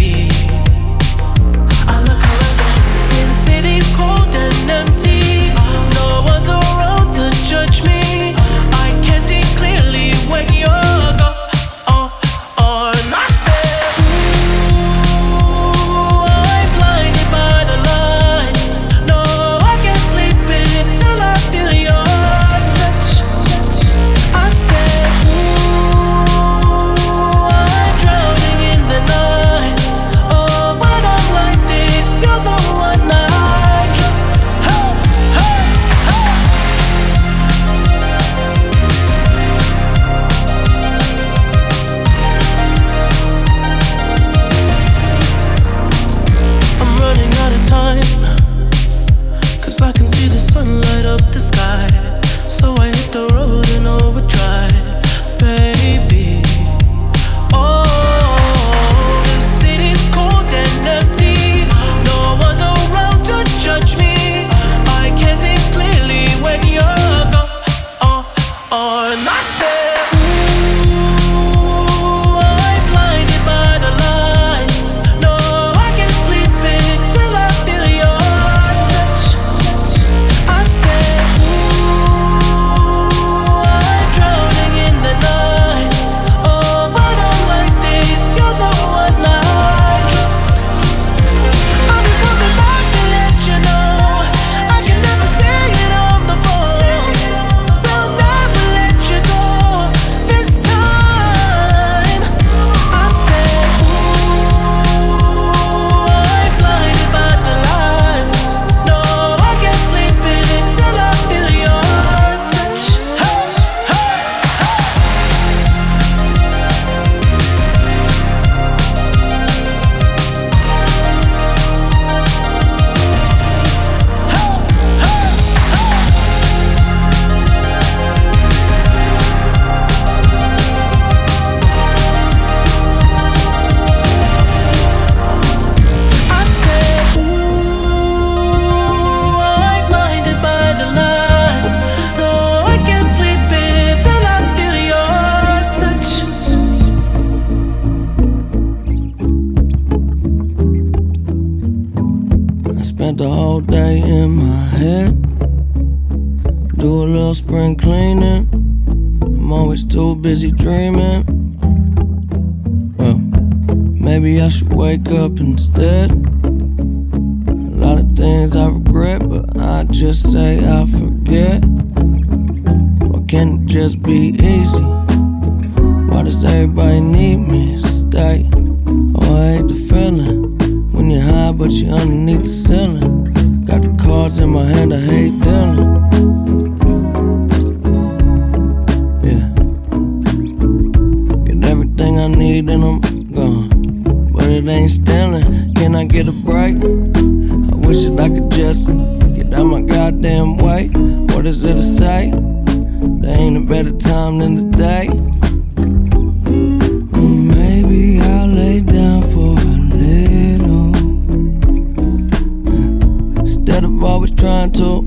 [213.81, 215.03] instead of always trying to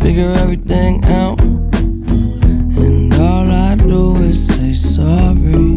[0.00, 1.40] figure everything out.
[1.40, 5.69] And all I do is say sorry.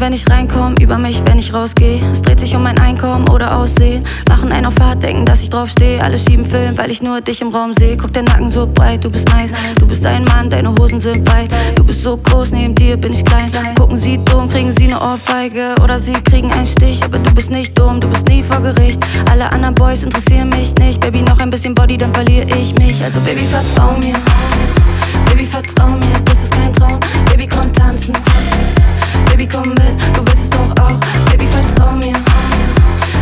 [0.00, 2.00] Wenn ich reinkomm, über mich, wenn ich rausgehe.
[2.10, 4.02] Es dreht sich um mein Einkommen oder Aussehen.
[4.28, 6.02] Machen einen auf hart, denken, dass ich drauf stehe.
[6.02, 7.96] Alle schieben Film, weil ich nur dich im Raum sehe.
[7.96, 9.52] Guck, der Nacken so breit, du bist nice.
[9.78, 11.50] Du bist ein Mann, deine Hosen sind weit.
[11.74, 13.50] Du bist so groß, neben dir bin ich klein.
[13.76, 15.74] Gucken sie dumm, kriegen sie ne Ohrfeige.
[15.82, 19.04] Oder sie kriegen einen Stich, aber du bist nicht dumm, du bist nie vor Gericht.
[19.30, 21.00] Alle anderen Boys interessieren mich nicht.
[21.00, 23.02] Baby, noch ein bisschen Body, dann verliere ich mich.
[23.04, 24.14] Also, Baby, vertrau mir.
[25.28, 26.98] Baby, vertrau mir, das ist kein Traum.
[27.30, 28.14] Baby, komm tanzen.
[29.28, 29.80] Baby, komm mit,
[30.14, 30.98] du willst es doch auch.
[31.30, 32.16] Baby, vertrau mir.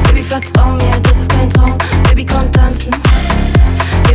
[0.06, 1.76] Baby, vertrau mir, das ist kein Traum.
[2.08, 2.92] Baby, komm tanzen.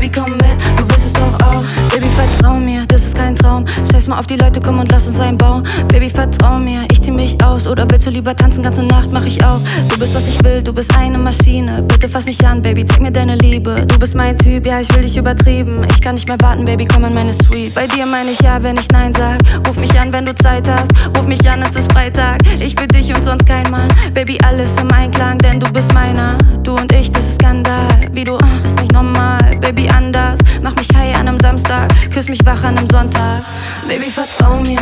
[0.03, 0.43] Baby, komm mit,
[0.77, 1.63] du willst es doch auch.
[1.89, 3.63] Baby, vertrau mir, das ist kein Traum.
[3.89, 5.65] Scheiß mal auf die Leute, komm und lass uns einbauen.
[5.87, 7.65] Baby, vertrau mir, ich zieh mich aus.
[7.65, 9.61] Oder willst du lieber tanzen, ganze Nacht mach ich auch.
[9.87, 11.83] Du bist, was ich will, du bist eine Maschine.
[11.83, 13.85] Bitte fass mich an, Baby, zeig mir deine Liebe.
[13.87, 15.87] Du bist mein Typ, ja, ich will dich übertrieben.
[15.89, 17.73] Ich kann nicht mehr warten, Baby, komm in meine Suite.
[17.73, 19.39] Bei dir meine ich ja, wenn ich Nein sag.
[19.65, 20.91] Ruf mich an, wenn du Zeit hast.
[21.17, 22.39] Ruf mich an, es ist Freitag.
[22.59, 23.87] Ich für dich und sonst kein Mann.
[24.13, 26.37] Baby, alles im Einklang, denn du bist meiner.
[26.63, 27.87] Du und ich, das ist Skandal.
[28.11, 29.39] Wie du, ah, ist nicht normal.
[29.61, 30.39] Baby, anders.
[30.61, 31.93] Mach mich high an einem Samstag.
[32.11, 33.41] Küss mich wach an einem Sonntag.
[33.87, 34.79] Baby, vertrau mir.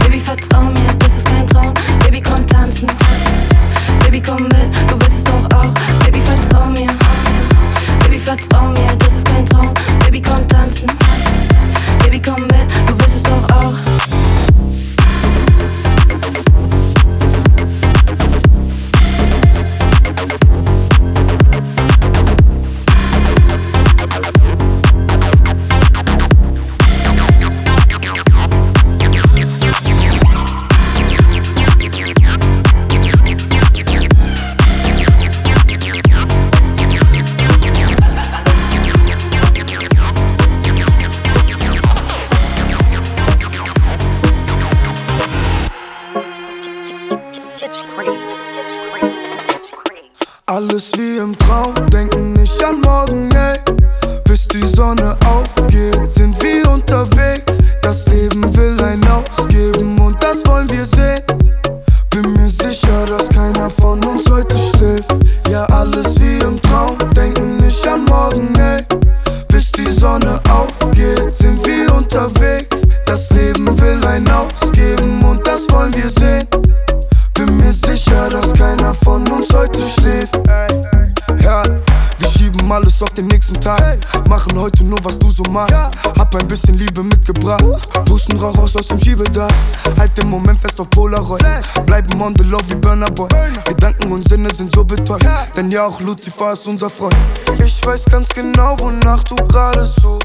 [0.00, 1.72] Baby, vertrau mir, das ist kein Traum.
[2.04, 2.88] Baby, komm tanzen.
[4.04, 5.72] Baby, komm mit, du willst es doch auch.
[6.04, 6.90] Baby, vertrau mir.
[8.02, 9.72] Baby, vertrau mir, das ist kein Traum.
[10.04, 10.88] Baby, komm tanzen.
[12.02, 14.23] Baby, komm mit, du willst es doch auch.
[50.54, 53.56] Alles wie im Traum, denken nicht an morgen, ey.
[54.22, 57.58] Bis die Sonne aufgeht, sind wir unterwegs.
[57.82, 61.20] Das Leben will ein ausgeben und das wollen wir sehen.
[62.10, 62.73] Bin mir sicher,
[83.04, 83.98] auf den nächsten Tag.
[84.28, 85.74] Machen heute nur, was du so magst.
[86.18, 87.64] Hab ein bisschen Liebe mitgebracht.
[88.06, 89.50] Pusten Rauch raus aus dem Schiebedach.
[89.98, 91.44] Halt den Moment fest auf Polaroid.
[91.86, 93.28] Bleiben on the love wie Burner Boy.
[93.66, 95.26] Gedanken und Sinne sind so betäubt.
[95.56, 97.16] Denn ja, auch Lucifer ist unser Freund.
[97.64, 100.18] Ich weiß ganz genau, wonach du gerade so.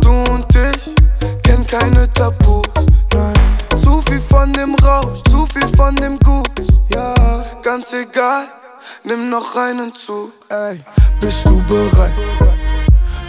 [0.00, 0.94] Du und ich
[1.42, 2.64] kennen keine Tabus.
[3.12, 3.34] Nein,
[3.82, 6.48] zu viel von dem Rausch, zu viel von dem Gut.
[6.88, 7.14] Ja,
[7.62, 8.44] ganz egal,
[9.04, 10.32] nimm noch einen Zug.
[10.48, 10.80] Ey,
[11.20, 12.14] bist du bereit?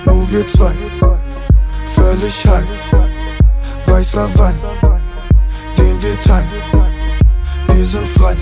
[0.05, 0.73] Nur wir zwei,
[1.95, 2.65] völlig high.
[3.85, 4.55] Weißer Wein,
[5.77, 6.47] den wir teilen.
[7.67, 8.35] Wir sind frei,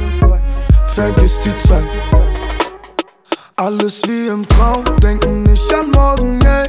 [0.88, 1.84] vergiss die Zeit.
[3.58, 6.68] Alles wie im Traum, denken nicht an morgen, ey.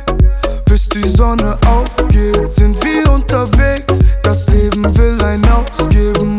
[0.66, 3.94] Bis die Sonne aufgeht, sind wir unterwegs.
[4.22, 6.35] Das Leben will ein ausgeben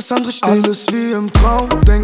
[0.00, 0.50] alles andere stehen.
[0.50, 1.99] Alles wie im Traum, denken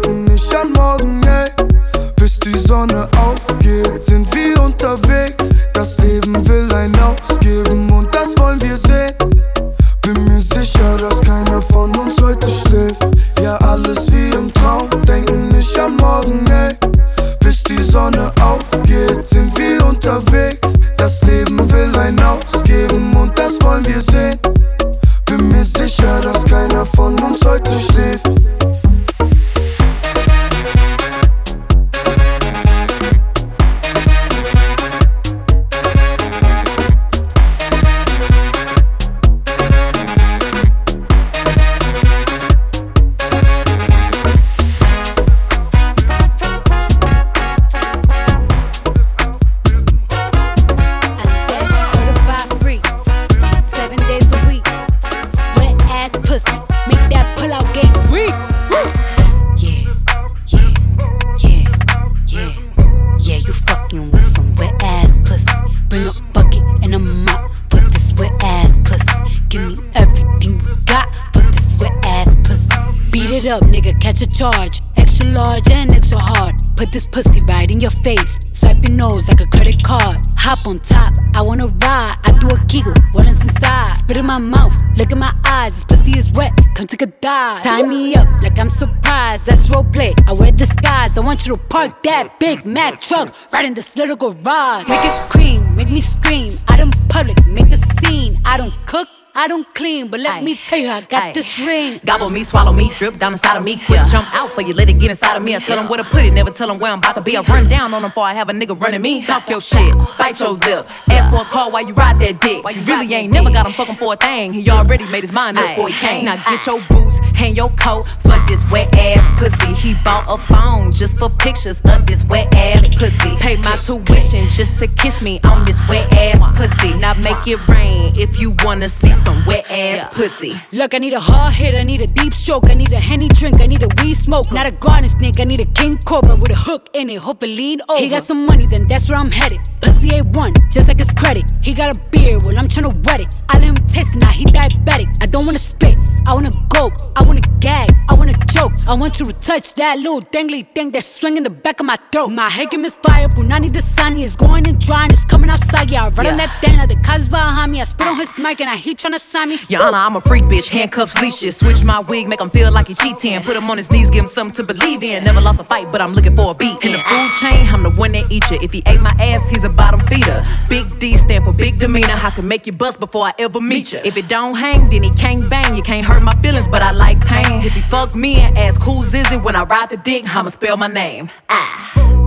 [87.77, 89.45] Tie me up like I'm surprised.
[89.45, 90.15] That's roleplay.
[90.27, 91.15] I wear disguise.
[91.15, 94.89] I want you to park that Big Mack truck right in this little garage.
[94.89, 96.57] Make it cream, make me scream.
[96.69, 98.41] Out in public, make a scene.
[98.45, 99.07] I don't cook.
[99.35, 101.99] I don't clean, but let me tell you, I got this ring.
[102.03, 103.75] Gobble me, swallow me, drip down inside of me.
[103.85, 105.55] Quick jump out for you, let it get inside of me.
[105.55, 107.37] I tell them where to put it, never tell them where I'm about to be.
[107.37, 109.23] I run down on them before I have a nigga running me.
[109.23, 110.87] Talk your shit, bite your lip.
[111.11, 112.65] Ask for a call while you ride that dick.
[112.75, 114.53] You really ain't never got him fucking for a thing.
[114.53, 116.25] He already made his mind up before he came.
[116.25, 119.73] Now get your boots, hang your coat for this wet ass pussy.
[119.75, 123.35] He bought a phone just for pictures of this wet ass pussy.
[123.37, 126.97] Pay my tuition just to kiss me on this wet ass pussy.
[126.97, 130.59] Now make it rain if you wanna see some wet ass pussy.
[130.71, 133.29] Look, I need a hard hit, I need a deep stroke, I need a henny
[133.29, 134.51] drink, I need a weed smoke.
[134.51, 137.43] Not a garden snake, I need a king cobra with a hook in it, hope
[137.43, 137.99] it lean over.
[137.99, 139.59] He got some money, then that's where I'm headed.
[139.81, 141.51] Pussy A1, just like his credit.
[141.61, 143.35] He got a beard, well, I'm tryna wet it.
[143.49, 145.07] I let him taste it, now he diabetic.
[145.21, 148.73] I don't wanna spit, I wanna go, I wanna gag, I wanna choke.
[148.87, 151.97] I want you to touch that little dangly thing that's swinging the back of my
[152.11, 152.29] throat.
[152.29, 155.89] My head is fire, Punani the sunny is going and drying, it's coming outside.
[155.89, 157.81] Yeah, I run on that thing, like the cuz behind me.
[157.81, 159.59] I spit on his mic and I he tryna sign me.
[159.75, 161.57] Honor, I'm a freak bitch, handcuffs, leashes.
[161.57, 163.41] Switch my wig, make him feel like he cheating.
[163.43, 165.23] Put him on his knees, give him something to believe in.
[165.23, 166.83] Never lost a fight, but I'm looking for a beat.
[166.85, 168.57] In the food chain, I'm the one that eat you.
[168.61, 170.43] If he ate my ass, he's a bottom feeder.
[170.69, 172.17] Big D stand for big demeanor.
[172.27, 173.99] I can make you bust before I ever meet you.
[174.03, 175.75] If it don't hang, then he can't bang.
[175.75, 177.61] You can't hurt my feelings, but I like pain.
[177.63, 180.49] If he fuck me and ask who's is it when I ride the dick, I'ma
[180.49, 181.29] spell my name.
[181.49, 182.26] Ah.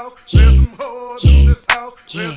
[0.00, 0.64] Yeah,
[1.22, 1.54] yeah,
[2.08, 2.34] yeah.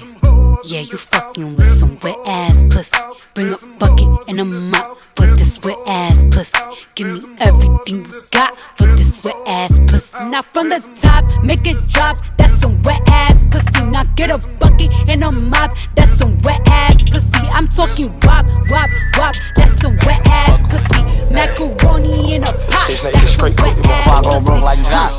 [0.66, 2.98] Yeah, you fucking with some wet ass pussy.
[3.36, 6.60] Bring a bucket and a mop for this wet ass pussy.
[6.96, 10.26] Give me everything you got for this wet ass pussy.
[10.26, 12.18] Now from the top, make it drop.
[12.38, 13.86] That's some wet ass pussy.
[13.86, 15.72] Now get a bucket and a mop.
[15.96, 17.48] That's some wet ass pussy.
[17.48, 19.36] I'm talking wop, wop, wop.
[19.56, 21.02] That's some wet ass pussy.
[21.34, 22.88] Macaroni in a pot.
[22.88, 24.46] Six That's niggas some straight wet quick, before I ass go pussy.
[24.48, 25.14] broke like Jock.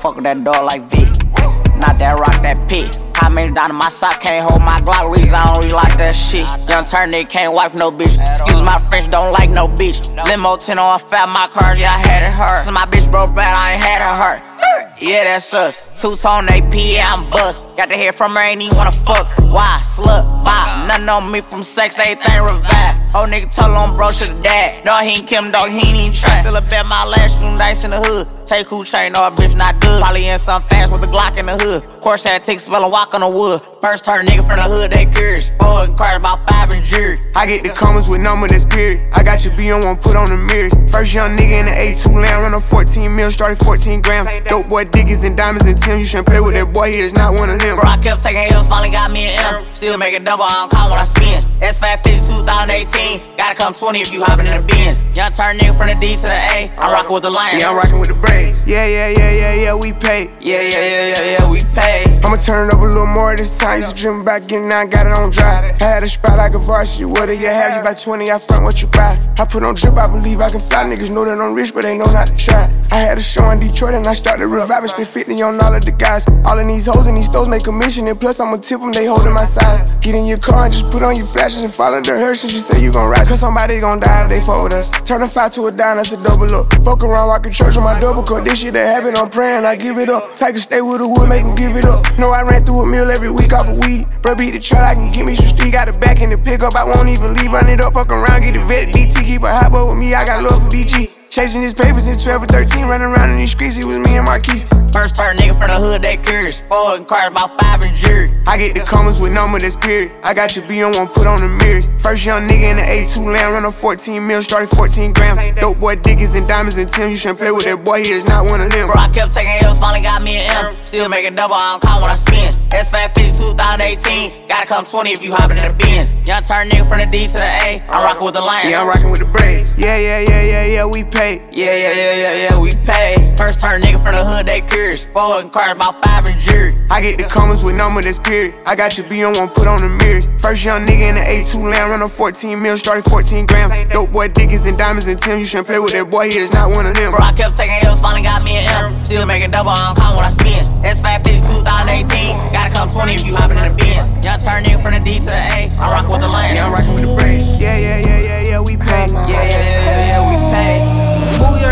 [0.00, 1.65] Fuck with that dog like V.
[1.78, 2.88] Not that rock, that P.
[3.14, 5.10] How many down in my sock can't hold my Glock?
[5.10, 6.48] Reason I don't really like that shit.
[6.68, 8.20] Young turn nigga can't wipe no bitch.
[8.20, 10.14] Excuse my French, don't like no bitch.
[10.28, 12.64] Limo 10 on fat, my car, yeah, I had it hurt.
[12.64, 14.56] So my bitch broke bad, I ain't had her hurt.
[15.00, 15.80] Yeah, that sucks.
[15.98, 17.62] Two tone AP, yeah, I'm bust.
[17.76, 19.28] Got to hear from her, ain't even wanna fuck.
[19.50, 19.80] Why?
[19.82, 20.86] Slut, bop.
[20.88, 22.75] Nothing on me from sex, everything revive.
[23.14, 24.84] Old nigga told him bro should've died.
[24.84, 26.40] No, he ain't Kim, dog, he ain't even try.
[26.40, 28.28] Still a bet my last room dice in the hood.
[28.46, 30.00] Take who chain, no, a bitch not good.
[30.00, 31.82] Probably in some fast with a Glock in the hood.
[32.00, 33.60] Course, had to take spell and walk on the wood.
[33.80, 35.50] First turn nigga from the hood, they curious.
[35.58, 37.18] Four inquired about five and jury.
[37.34, 39.10] I get the comments with number that's period.
[39.12, 40.72] I got your B on one, put on the mirrors.
[40.92, 44.28] First young nigga in the A2 land, run a 14 mil, started 14 grams.
[44.48, 45.98] Dope boy Dickies and diamonds and Tim.
[45.98, 47.74] You shouldn't play with that boy, he is not one of them.
[47.76, 49.74] Bro, I kept taking L's, finally got me an M.
[49.74, 51.42] Still making double, I don't call when I spin.
[51.58, 52.95] S550 2018.
[52.96, 54.98] Gotta come 20 if you hoppin' in the Benz.
[55.16, 56.72] Young turn nigga from the D to the A.
[56.76, 57.62] I'm uh, rockin' with the Lions.
[57.62, 58.60] Yeah, I'm rockin' with the Braves.
[58.66, 60.32] Yeah, yeah, yeah, yeah, yeah, we pay.
[60.40, 62.20] Yeah, yeah, yeah, yeah, yeah, we pay.
[62.24, 63.80] I'ma turn it up a little more this time.
[63.80, 65.76] Used to dream about getting out, got it on dry.
[65.78, 67.04] I had a spot like a varsity.
[67.04, 67.76] What do you have?
[67.76, 69.20] You buy 20, I front what you buy.
[69.38, 70.84] I put on drip, I believe I can fly.
[70.88, 72.72] Niggas know that I'm rich, but they know not to try.
[72.90, 74.88] I had a show in Detroit and I started reviving.
[74.88, 76.26] Spent 50 on all of the guys.
[76.46, 78.08] All of these hoes in these stores make commission.
[78.08, 79.94] And plus, I'ma tip them, they holding my size.
[79.96, 82.42] Get in your car and just put on your flashes and follow the hearse.
[82.42, 83.26] And you say you gon' ride.
[83.26, 84.88] Cause somebody gon' die if they fuck with us.
[85.02, 86.72] Turn a five to a dime, that's a double up.
[86.84, 88.44] Fuck around, walking church on my double cup.
[88.44, 90.36] This shit that happen, I'm praying, I give it up.
[90.36, 92.06] Take a stay with the wood, make 'em give it up.
[92.18, 94.06] Know I ran through a meal every week off of weed.
[94.22, 95.72] Bro, beat the truck, I can give me some street.
[95.72, 97.52] Got it back in the pickup, I won't even leave.
[97.52, 98.94] Run it up, fuck around, get it vet.
[98.94, 101.15] DT, keep a hot boy with me, I got love for DG.
[101.30, 104.16] Chasing his papers in 12 or 13, running around in these streets, it was me
[104.16, 104.64] and Marquise.
[104.94, 106.62] First turn nigga from the hood, they curious.
[106.62, 108.32] Four inquiries about five and jury.
[108.46, 110.12] I get the comments with number that's period.
[110.22, 111.88] I got your B on one, put on the mirrors.
[111.98, 115.60] First young nigga in the A2 land, run a 14 mil, started 14 grams.
[115.60, 117.10] Dope boy, Dickies and diamonds and Tim.
[117.10, 118.86] You shouldn't play with that boy, he is not one of them.
[118.88, 120.76] Bro, I kept taking L's, finally got me an M.
[120.86, 122.54] Still making double, I don't call when I spin.
[122.72, 124.48] S550 2018.
[124.48, 126.08] Gotta come 20 if you hopping in the Benz.
[126.26, 127.82] Young turn nigga from the D to the A.
[127.90, 128.70] I'm rocking with the lion.
[128.70, 129.76] Yeah, I'm rocking with the Braves.
[129.76, 131.25] Yeah, yeah, yeah, yeah, yeah, we pay.
[131.26, 133.34] Yeah, yeah, yeah, yeah, yeah, we pay.
[133.36, 135.06] First turn nigga from the hood, they curious.
[135.06, 136.78] Four inquiries about five and jury.
[136.88, 138.54] I get the comments with number that's period.
[138.64, 140.28] I got your B on one, put on the mirrors.
[140.38, 143.92] First young nigga in the A2 land, run a 14 mil, started 14 grams.
[143.92, 145.40] Dope boy, Dickies and diamonds and Tim.
[145.40, 147.10] You shouldn't play with that boy, he is not one of them.
[147.10, 149.04] Bro, I kept taking L's, finally got me an M.
[149.04, 150.62] Still making double, I don't call when I spin.
[150.86, 152.54] S550 2018.
[152.54, 154.06] Gotta come 20 if you hopping in the Benz.
[154.24, 155.66] Young turn nigga from the D to the A.
[155.82, 156.54] I'm rocking with the lion.
[156.54, 157.58] Yeah, I'm rocking with the Braves.
[157.58, 159.10] Yeah, yeah, yeah, yeah, yeah, we pay.
[159.10, 159.85] Yeah, yeah, yeah,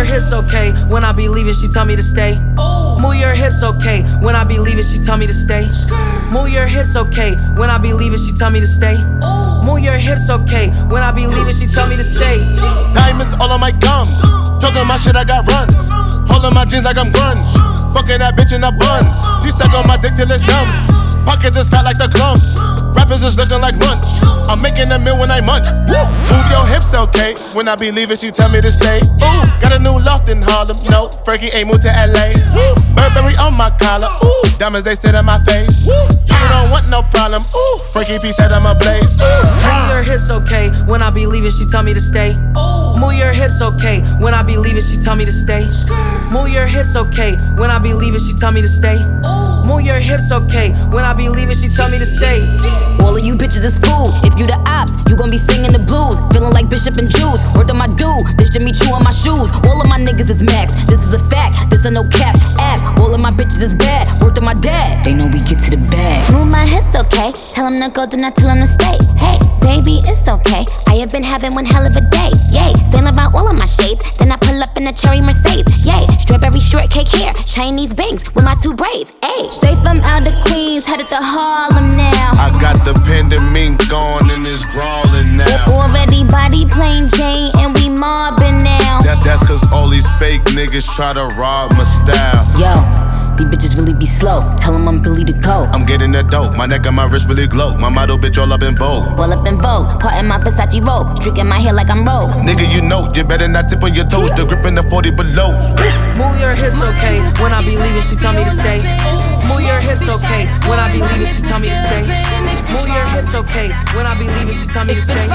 [0.04, 0.72] your hips okay.
[0.86, 2.38] When I be leaving, she tell me to stay.
[3.00, 4.02] Move your hips okay.
[4.20, 5.66] When I be leaving, she tell me to stay.
[6.30, 7.34] Move your hips okay.
[7.56, 8.96] When I be leaving, she tell me to stay.
[9.64, 10.68] Move your hips okay.
[10.88, 12.38] When I be leaving, she tell me to stay.
[12.94, 14.20] Diamonds all on my gums.
[14.60, 15.88] Talking my shit, I got runs.
[16.30, 17.73] Holding my jeans like I'm grunge.
[17.94, 19.08] Fucking that bitch in the buns.
[19.46, 20.68] She suck on my dick till it's numb.
[21.24, 22.60] Pockets is fat like the clumps.
[22.94, 24.06] Rappers is looking like lunch.
[24.46, 25.66] I'm making a meal when I munch.
[25.88, 26.04] Woo!
[26.30, 27.34] Move your hips, okay?
[27.54, 29.00] When I be leaving, she tell me to stay.
[29.24, 30.76] Ooh, got a new loft in Harlem.
[30.90, 32.36] No, Frankie ain't moved to LA.
[32.54, 32.74] Woo!
[32.94, 34.10] Burberry on my collar.
[34.22, 35.86] Ooh, diamonds they sit in my face.
[35.86, 35.96] Woo!
[36.28, 37.40] You don't want no problem.
[37.40, 39.16] Ooh, Frankie P said I'm a blaze.
[39.20, 39.26] Ooh.
[39.64, 40.68] Move your hips okay.
[40.84, 42.36] When I be leaving, she tell me to stay.
[42.56, 44.02] Ooh, Move your hips okay.
[44.20, 45.64] When I be leaving, she tell me to stay.
[46.30, 47.34] Move your hips okay.
[47.56, 48.96] When I be leaving, she tell me to stay.
[49.64, 50.72] Move your hips okay.
[50.88, 52.40] When I be leaving, she tell me to stay.
[53.04, 54.08] All of you bitches is food.
[54.24, 56.16] If you the ops, you gon' be singing the blues.
[56.32, 57.52] Feeling like Bishop and Juice.
[57.56, 58.24] Word on my dude.
[58.40, 59.52] This Jimmy Choo on my shoes.
[59.68, 60.88] All of my niggas is max.
[60.88, 61.56] This is a fact.
[61.68, 62.80] This a no cap app.
[63.00, 64.08] All of my bitches is bad.
[64.24, 65.04] Word on my dad.
[65.04, 66.24] They know we get to the bag.
[66.32, 67.32] Move my hips, okay.
[67.52, 68.96] Tell him to go, do not tell him to stay.
[69.20, 70.64] Hey, baby, it's okay.
[70.88, 72.32] I have been having one hell of a day.
[72.52, 74.16] Yay, sailing about all of my shades.
[74.16, 75.84] Then I pull up in a cherry Mercedes.
[75.84, 77.12] Yay, strawberry shortcake
[77.76, 77.84] hair.
[77.84, 79.12] Chinese bangs with my two braids.
[79.22, 82.32] Ayy, straight from out of Queens, headed to Harlem now.
[82.38, 85.66] I got the pandemic gone and it's crawling now.
[85.66, 89.00] Already body plain Jane and we mobbing now.
[89.02, 92.44] That, that's cause all these fake niggas try to rob my style.
[92.58, 92.74] Yo,
[93.36, 94.48] these bitches really be slow.
[94.58, 95.68] Tell them I'm Billy the Goat.
[95.72, 96.56] I'm getting that dope.
[96.56, 97.76] My neck and my wrist really glow.
[97.76, 99.18] My model bitch all up in vogue.
[99.18, 101.16] All up in Vogue, part in my Versace robe.
[101.18, 102.32] Streaking my hair like I'm Rogue.
[102.44, 104.30] Nigga, you know, you better not tip on your toes.
[104.32, 105.52] The grip in the 40 below.
[106.16, 107.20] Move your hips okay.
[107.42, 108.82] When I be leaving, she tell me to stay.
[109.48, 110.46] Move your hips okay.
[110.68, 112.02] When I be leaving, she tell me to stay.
[112.70, 113.68] Move your hips okay.
[113.96, 115.26] When I be leaving, she tell me to stay.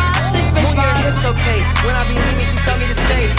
[0.53, 1.59] Move your hips okay.
[1.85, 3.29] When I be leaving, she tell me to stay.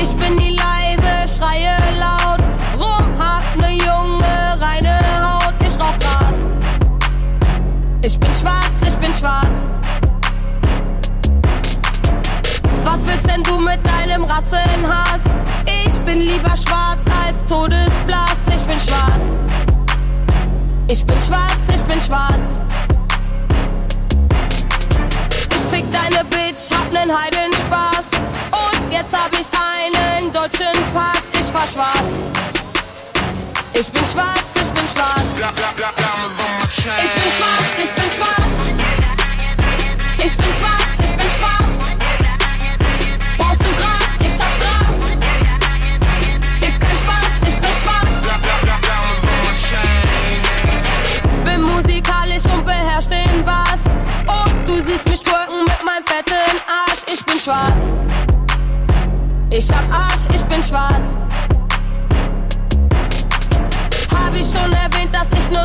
[0.00, 2.40] Ich bin nie leise, schreie laut.
[2.78, 3.14] Rum
[3.58, 5.54] hab ne junge, reine Haut.
[5.66, 6.38] Ich rauch Gras.
[8.02, 9.70] Ich bin schwarz, ich bin schwarz.
[12.84, 15.22] Was willst denn du mit deinem Rassenhass?
[15.66, 18.38] Ich bin lieber schwarz als Todesblass.
[18.54, 19.36] Ich bin schwarz.
[20.88, 22.48] Ich bin schwarz, ich bin schwarz.
[25.50, 28.06] Ich fick deine Bitch, hab nen Heidenspaß.
[28.52, 31.22] Und jetzt hab ich einen deutschen Pass.
[31.38, 32.57] Ich fahr schwarz.
[33.80, 35.22] Ich bin schwarz, ich bin schwarz.
[35.36, 35.54] Ich bin
[36.88, 37.27] schwarz, ich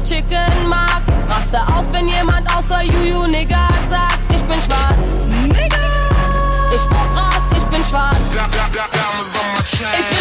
[0.03, 1.01] Chicken mag.
[1.29, 4.97] Raste aus, wenn jemand außer Juju Nigger sagt, ich bin schwarz.
[5.47, 5.77] Nigger!
[6.75, 8.17] Ich brauch Gras, ich bin schwarz.
[9.99, 10.12] Ich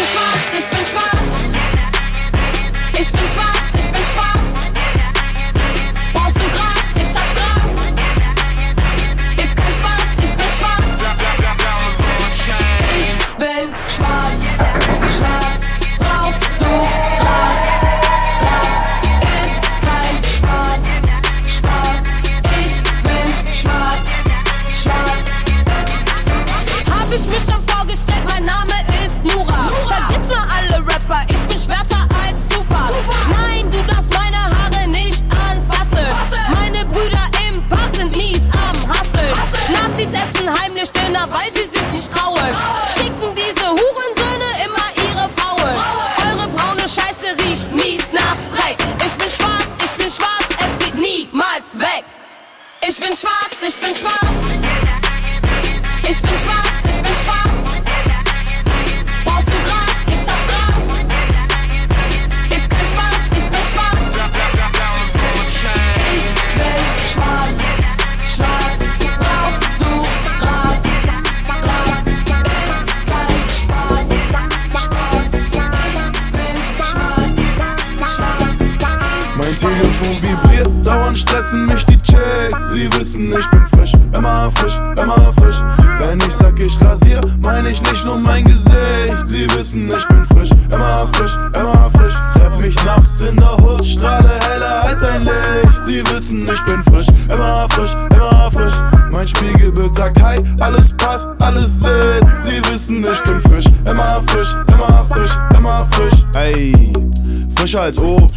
[107.73, 108.35] frischer als Obst.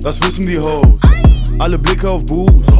[0.00, 0.98] Das wissen die Hoes.
[1.58, 2.70] Alle Blicke auf Boost.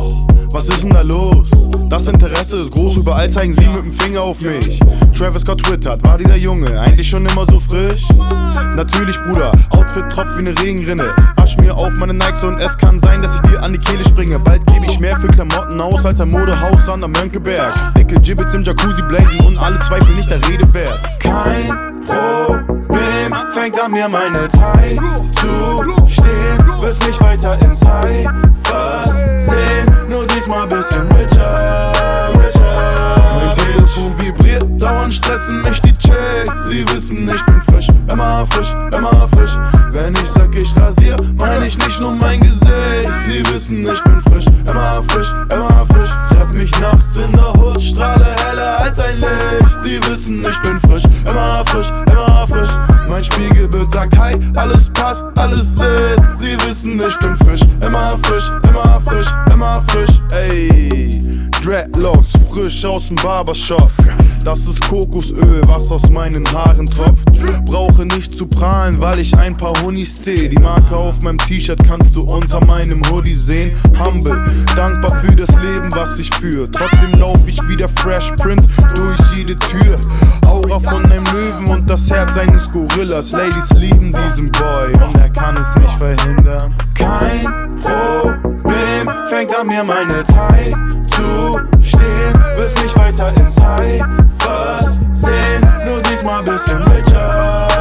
[0.50, 1.48] Was ist denn da los?
[1.88, 4.80] Das Interesse ist groß, überall zeigen sie mit dem Finger auf mich.
[5.16, 8.02] Travis Scott twittert, war dieser Junge eigentlich schon immer so frisch?
[8.74, 11.14] Natürlich, Bruder, Outfit tropft wie eine Regenrinne.
[11.36, 14.04] Wasch mir auf meine Nikes und es kann sein, dass ich dir an die Kehle
[14.04, 14.38] springe.
[14.38, 17.72] Bald gebe ich mehr für Klamotten aus als ein Modehaus an der Mönckeberg.
[17.96, 20.98] Dicke Gibbets im Jacuzzi blazen und alle Zweifel nicht der Rede wert.
[21.20, 22.63] Kein Problem,
[23.64, 24.98] fängt an mir meine Zeit
[25.34, 26.58] zu stehen.
[26.80, 29.10] Wirst mich weiter in Cyphers
[29.48, 31.90] sehen, nur diesmal bisschen richer,
[32.34, 33.16] richer.
[33.36, 36.52] Mein Telefon vibriert, dauernd stressen mich die Checks.
[36.68, 39.56] Sie wissen, ich bin frisch, immer frisch, immer frisch.
[39.92, 43.10] Wenn ich sag, ich rasier, meine ich nicht nur mein Gesicht.
[43.26, 46.10] Sie wissen, ich bin frisch, immer frisch, immer frisch.
[46.28, 49.80] Treff mich nachts in der Hut, strahle heller als ein Licht.
[49.80, 52.03] Sie wissen, ich bin frisch, immer frisch.
[55.04, 56.38] Passt, alles sitzt.
[56.38, 60.20] Sie wissen, ich bin frisch, immer frisch, immer frisch, immer frisch.
[60.32, 61.13] Ey,
[61.64, 63.90] Dreadlocks, frisch aus dem Barbershop.
[64.44, 67.24] Das ist Kokosöl, was aus meinen Haaren tropft.
[67.64, 70.50] Brauche nicht zu prahlen, weil ich ein paar Honis zähl.
[70.50, 73.72] Die Marke auf meinem T-Shirt kannst du unter meinem Hoodie sehen.
[73.98, 74.44] Humble,
[74.76, 76.70] dankbar für das Leben, was ich führe.
[76.70, 79.98] Trotzdem lauf ich wie der Fresh Prince durch jede Tür.
[80.46, 83.32] Aura von einem Löwen und das Herz eines Gorillas.
[83.32, 86.74] Ladies lieben diesen Boy und er kann es nicht verhindern.
[86.94, 92.34] Kein Problem, fängt an mir meine Zeit zu stehen.
[92.56, 97.73] Wirst mich weiter in Cyphers sehen, nur diesmal bisschen richer.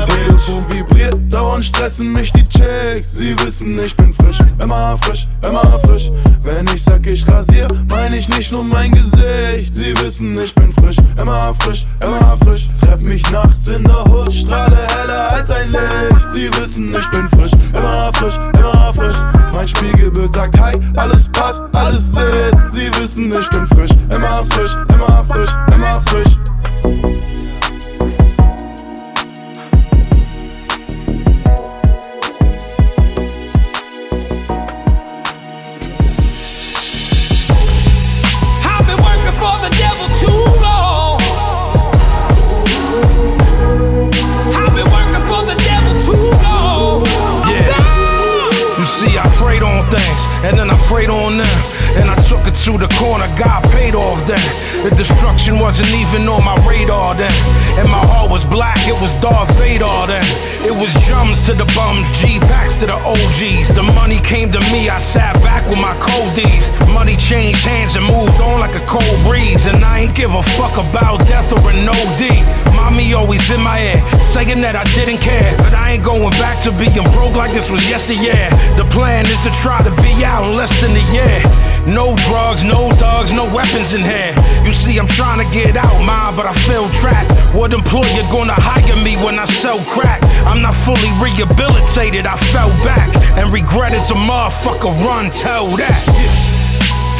[0.00, 3.12] Mein Telefon vibriert, dauernd stressen mich die Checks.
[3.12, 6.10] Sie wissen, ich bin frisch, immer frisch, immer frisch.
[6.42, 9.74] Wenn ich sag, ich rasier, meine ich nicht nur mein Gesicht.
[9.74, 12.70] Sie wissen, ich bin frisch, immer frisch, immer frisch.
[12.80, 16.32] Treff mich nachts in der Hut, strahle heller als ein Licht.
[16.32, 19.16] Sie wissen, ich bin frisch, immer frisch, immer frisch.
[19.52, 22.72] Mein Spiegelbild sagt Hi, alles passt, alles sitzt.
[22.72, 27.19] Sie wissen, ich bin frisch, immer frisch, immer frisch, immer frisch.
[50.44, 51.58] And then I prayed on them.
[51.98, 54.40] And I took it to the corner, God paid off then.
[54.84, 57.32] The destruction wasn't even on my radar then.
[57.78, 60.24] And my heart was black, it was Darth Vader then.
[60.62, 63.74] It was drums to the bums, G packs to the OGs.
[63.74, 66.70] The money came to me, I sat back with my coldies.
[66.94, 69.66] Money changed hands and moved on like a cold breeze.
[69.66, 72.79] And I ain't give a fuck about death or an OD.
[72.90, 75.54] Mommy always in my ear, saying that I didn't care.
[75.62, 78.50] But I ain't going back to being broke like this was yesteryear.
[78.74, 81.38] The plan is to try to be out in less than a year.
[81.86, 84.34] No drugs, no thugs, no weapons in here.
[84.66, 87.30] You see, I'm trying to get out, mine, but I feel trapped.
[87.54, 90.18] What employer gonna hire me when I sell crack?
[90.42, 93.14] I'm not fully rehabilitated, I fell back.
[93.38, 96.02] And regret is a motherfucker, run, tell that.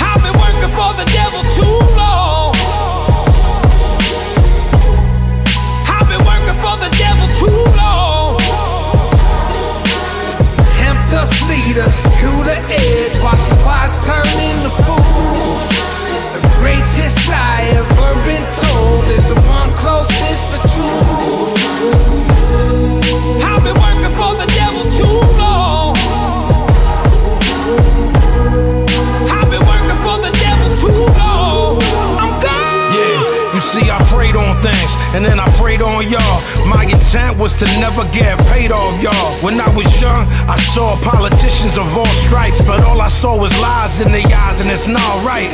[0.03, 2.40] I've been working for the devil too long.
[6.81, 8.39] The devil too long.
[10.73, 13.17] Tempt us, lead us to the edge.
[13.23, 15.65] Watch the wise turn into fools.
[16.35, 21.20] The greatest lie ever been told is the one closest to truth.
[35.15, 36.39] And then I prayed on y'all.
[36.67, 39.33] My intent was to never get paid off y'all.
[39.43, 43.53] When I was young, I saw politicians of all stripes, but all I saw was
[43.61, 45.51] lies in their eyes, and it's not right.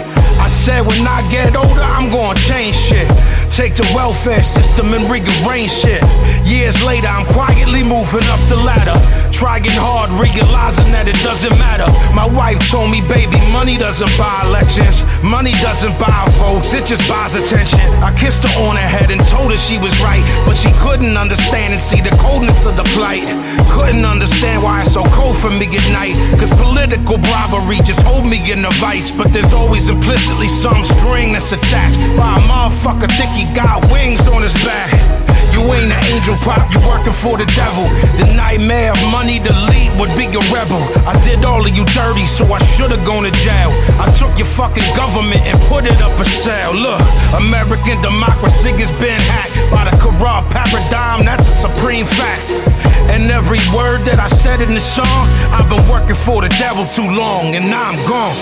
[0.47, 3.11] I said when I get older, I'm gonna change shit.
[3.51, 6.05] Take the welfare system and rearrange shit.
[6.47, 8.95] Years later, I'm quietly moving up the ladder.
[9.33, 11.91] Trying hard, realizing that it doesn't matter.
[12.15, 15.03] My wife told me, baby, money doesn't buy elections.
[15.19, 17.83] Money doesn't buy votes, it just buys attention.
[17.99, 20.23] I kissed her on her head and told her she was right.
[20.47, 23.27] But she couldn't understand and see the coldness of the plight.
[23.75, 26.15] Couldn't understand why it's so cold for me at night.
[26.39, 26.55] Cause
[26.87, 29.11] political bribery just hold me in a vice.
[29.11, 34.27] But there's always implicitly some string that's attached by a motherfucker think he got wings
[34.29, 34.91] on his back.
[35.51, 37.89] You ain't an angel pop, you working for the devil.
[38.21, 40.79] The nightmare of money to lead would be a rebel.
[41.09, 43.73] I did all of you dirty, so I should've gone to jail.
[43.99, 46.75] I took your fucking government and put it up for sale.
[46.75, 47.01] Look,
[47.35, 52.47] American democracy has been hacked by the corrupt paradigm, that's a supreme fact.
[53.17, 56.85] And every word that I said in the song, I've been working for the devil
[56.85, 58.37] too long, and now I'm gone.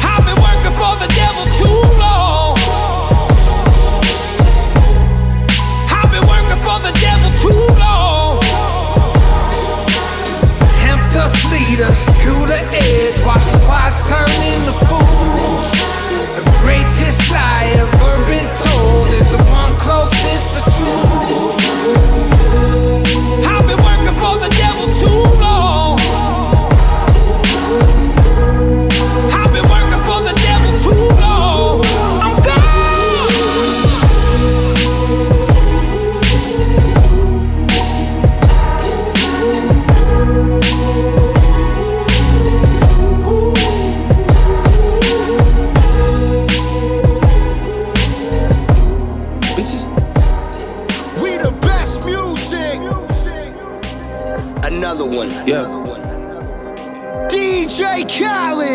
[0.00, 2.56] I've been working for the devil too long.
[5.92, 8.40] I've been working for the devil too long.
[10.80, 13.20] Tempt us, lead us to the edge.
[13.28, 15.68] Watch the wise turn into fools.
[16.40, 22.25] The greatest lie ever been told is the one closest to truth.
[24.94, 25.25] Too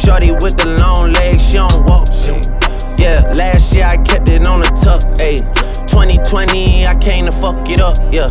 [0.00, 2.08] Shorty with the long legs, she don't walk.
[2.98, 5.04] Yeah, last year I kept it on the tuck.
[5.20, 5.36] Ay.
[5.92, 7.96] 2020, I came to fuck it up.
[8.12, 8.30] Yeah,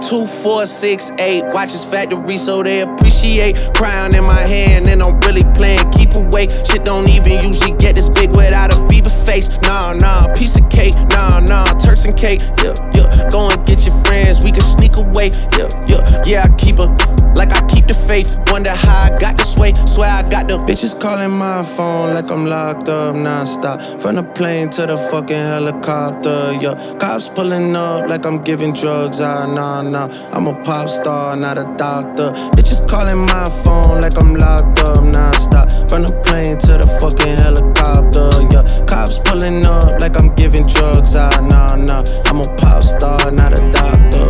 [0.00, 1.42] Two, four, six, eight.
[1.52, 3.58] Watches factory so they appreciate.
[3.74, 6.48] Crown in my hand and I'm really playing keep away.
[6.48, 9.48] Shit don't even usually get this big without a Bieber face.
[9.62, 10.94] Nah, nah, piece of cake.
[11.08, 12.40] Nah, nah, Turks and cake.
[12.62, 13.30] Yeah, yeah.
[13.30, 15.30] Go and get your friends, we can sneak away.
[15.56, 16.44] Yeah, yeah, yeah.
[16.44, 18.36] I keep her like I keep the faith.
[18.50, 19.72] Wonder how I got this way.
[19.86, 24.00] Swear I got the Bitches calling my phone like I'm locked up nonstop.
[24.00, 26.74] From the plane to the fucking helicopter, yeah.
[26.98, 30.08] Cops pulling up like I'm giving drugs, ah, nah, nah.
[30.32, 32.30] I'm a pop star, not a doctor.
[32.56, 35.88] Bitches calling my phone like I'm locked up nonstop.
[35.88, 38.86] From the plane to the fucking helicopter, yeah.
[38.86, 41.16] Cops pulling up like I'm giving drugs.
[41.16, 42.02] Ah, nah, nah.
[42.26, 44.28] I'm a pop star, not a doctor.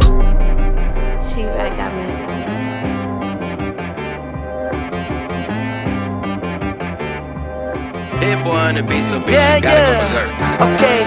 [1.23, 1.95] She back got
[2.29, 2.34] me.
[8.25, 9.93] Hit boy on the beat, so bitch, Yeah, you gotta yeah.
[9.93, 10.29] go berserk.
[10.67, 11.01] Okay.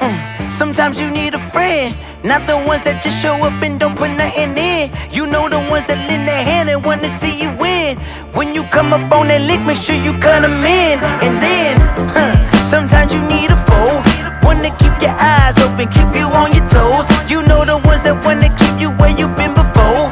[0.00, 1.94] mm, Sometimes you need a friend,
[2.24, 4.90] not the ones that just show up and don't put nothing in.
[5.10, 7.98] You know the ones that lend their hand and wanna see you win.
[8.32, 10.96] When you come up on that lick, make sure you cut 'em in.
[11.26, 11.76] And then,
[12.16, 12.32] huh,
[12.74, 14.00] sometimes you need a foe.
[14.42, 17.06] Wanna keep your eyes open, keep you on your toes.
[17.28, 20.08] You know the ones that wanna keep you where you've been before.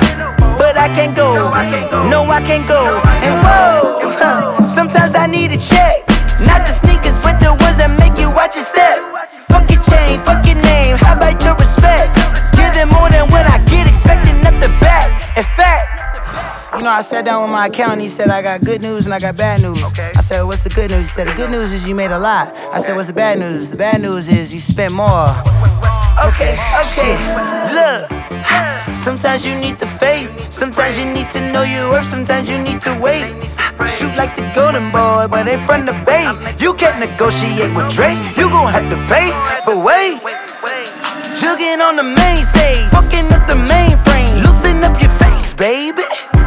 [0.61, 1.28] But I can't go,
[2.12, 2.82] no, I can't go.
[3.27, 6.10] And whoa, huh, sometimes I need a check.
[16.81, 18.01] You know, I sat down with my accountant.
[18.01, 19.82] He said, I got good news and I got bad news.
[20.16, 21.09] I said, What's the good news?
[21.09, 22.57] He said, The good news is you made a lot.
[22.73, 23.70] I said, What's the bad news?
[23.70, 25.28] The bad news is you spent more.
[26.24, 27.15] Okay, okay,
[27.77, 28.09] look.
[28.97, 30.31] Sometimes you need the faith.
[30.51, 32.07] Sometimes you need to know your worth.
[32.07, 33.28] Sometimes you need to wait.
[33.98, 36.24] Shoot like the golden boy, but in front of Bay.
[36.59, 38.19] You can't negotiate with Drake.
[38.39, 39.28] You gon' have to pay.
[39.66, 40.20] But wait,
[41.36, 44.43] jugging on the main stage, fucking up the mainframe.
[44.43, 46.40] Loosen up your face, baby.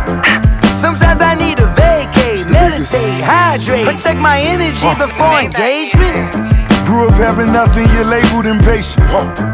[0.83, 6.27] Sometimes I need a vacate, meditate, hydrate, protect my energy before engagement.
[6.83, 8.99] Grew up having nothing, you're labeled impatient.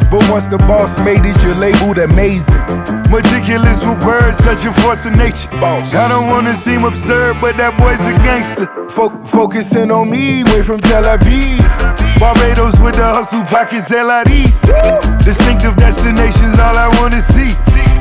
[0.10, 2.58] But once the boss made it, you're labeled amazing.
[3.14, 5.54] Meticulous with words, such a force of nature.
[5.62, 8.66] I don't wanna seem absurd, but that boy's a gangster.
[8.90, 11.62] Fo- focusing on me, way from Tel Aviv.
[12.18, 14.66] Barbados with the hustle pockets, LIDs.
[15.22, 17.54] Distinctive destinations, all I wanna see.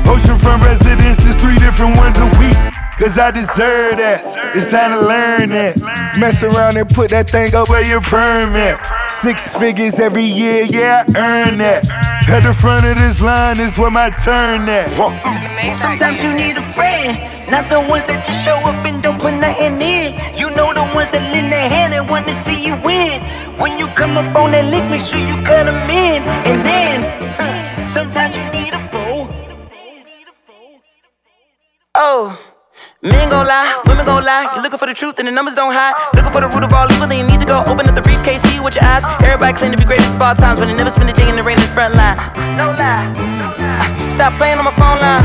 [0.09, 2.57] Oceanfront residences, three different ones a week.
[2.99, 4.19] Cause I deserve that.
[4.53, 5.79] It's time to learn that.
[6.19, 8.75] Mess around and put that thing up where your permit.
[9.07, 11.87] Six figures every year, yeah, I earn that.
[12.27, 14.91] At the front of this line is where my turn at.
[15.79, 17.15] Sometimes you need a friend,
[17.49, 20.19] not the ones that just show up and don't put nothing in.
[20.35, 23.23] You know the ones that lend their hand and wanna see you win.
[23.57, 26.21] When you come up on that lick, make sure you cut 'em in.
[26.43, 26.97] And then,
[27.39, 29.29] huh, sometimes you need a foe.
[31.95, 32.48] Oh.
[33.01, 34.51] Men gon' lie, women gon' lie.
[34.55, 35.95] You looking for the truth and the numbers don't hide.
[36.13, 38.01] Looking for the root of all evil, then you need to go open up the
[38.01, 39.07] briefcase, see with your eyes.
[39.23, 41.37] Everybody claim to be great at all times, but they never spend a day in
[41.37, 42.17] the rain in the front line.
[42.59, 43.07] No lie.
[43.15, 45.23] Uh, Stop playing on my phone line.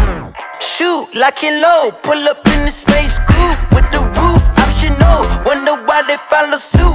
[0.62, 1.90] Shoot, lock it low.
[2.06, 5.26] Pull up in the space coupe with the roof optional.
[5.42, 6.94] Wonder why they follow suit.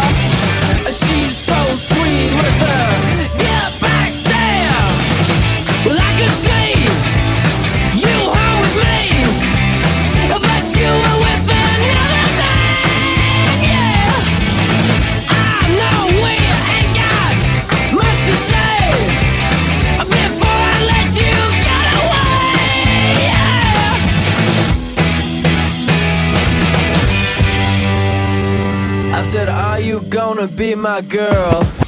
[30.41, 31.80] wanna be my girl.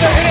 [0.00, 0.29] Put your hands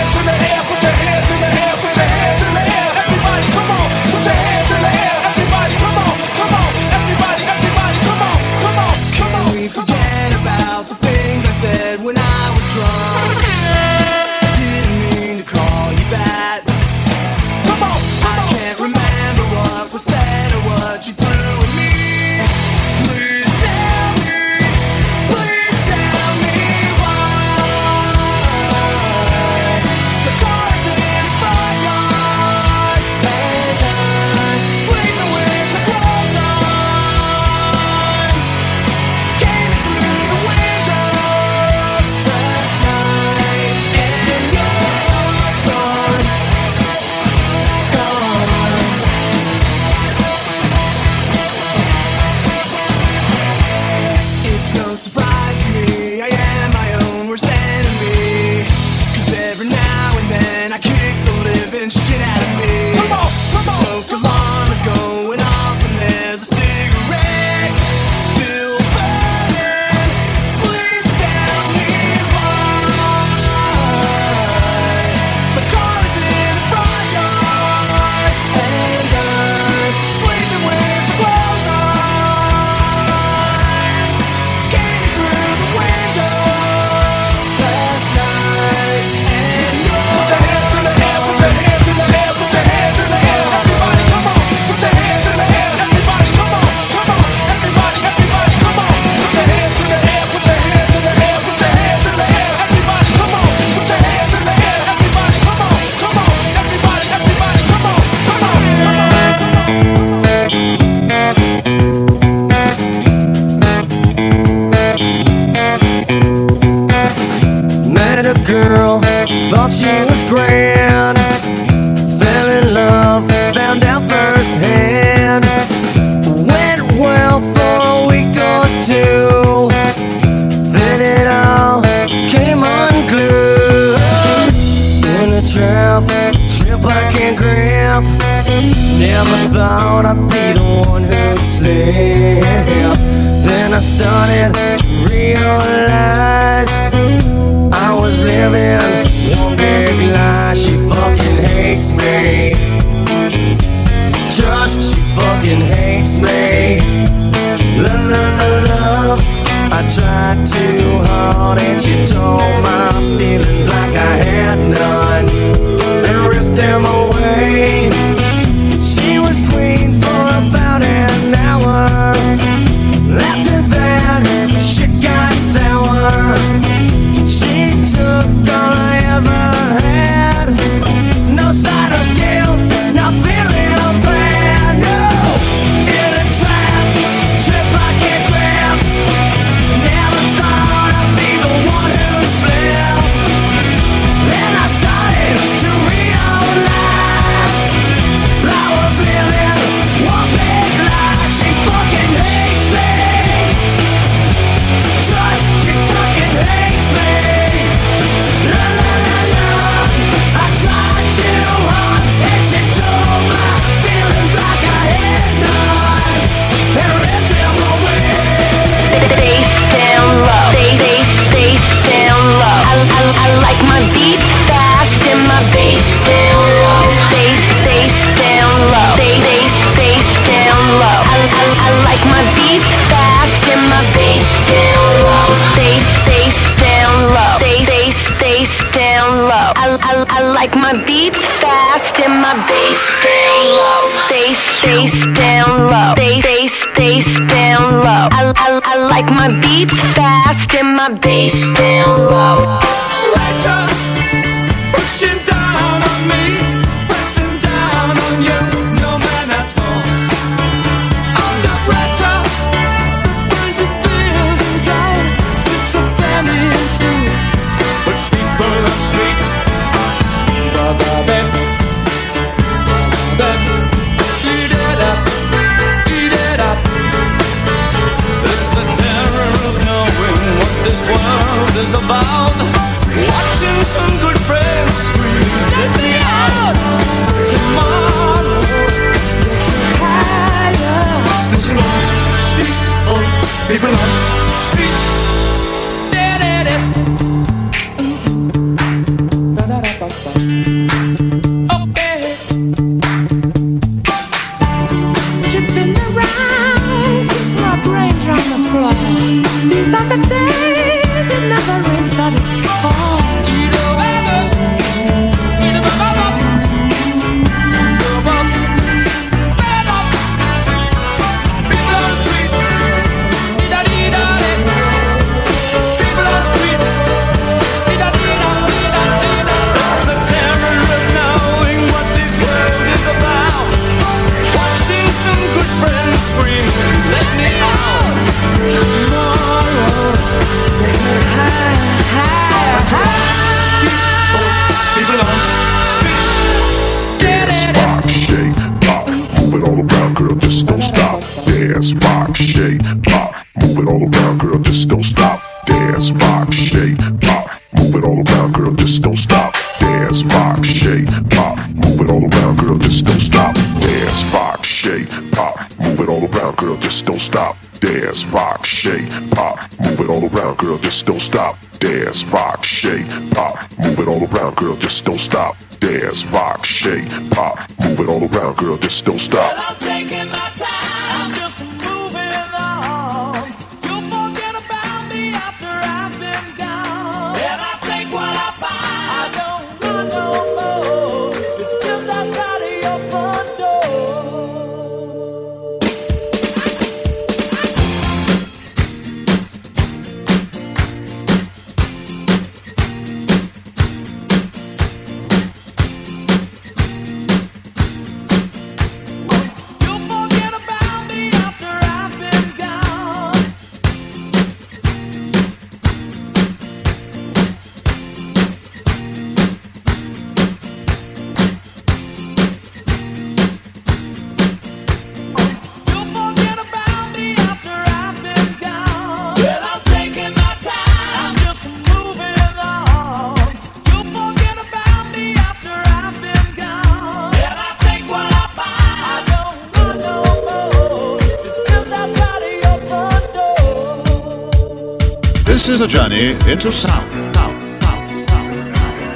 [446.39, 446.89] into sound.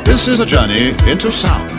[0.06, 1.73] This is a journey into sound.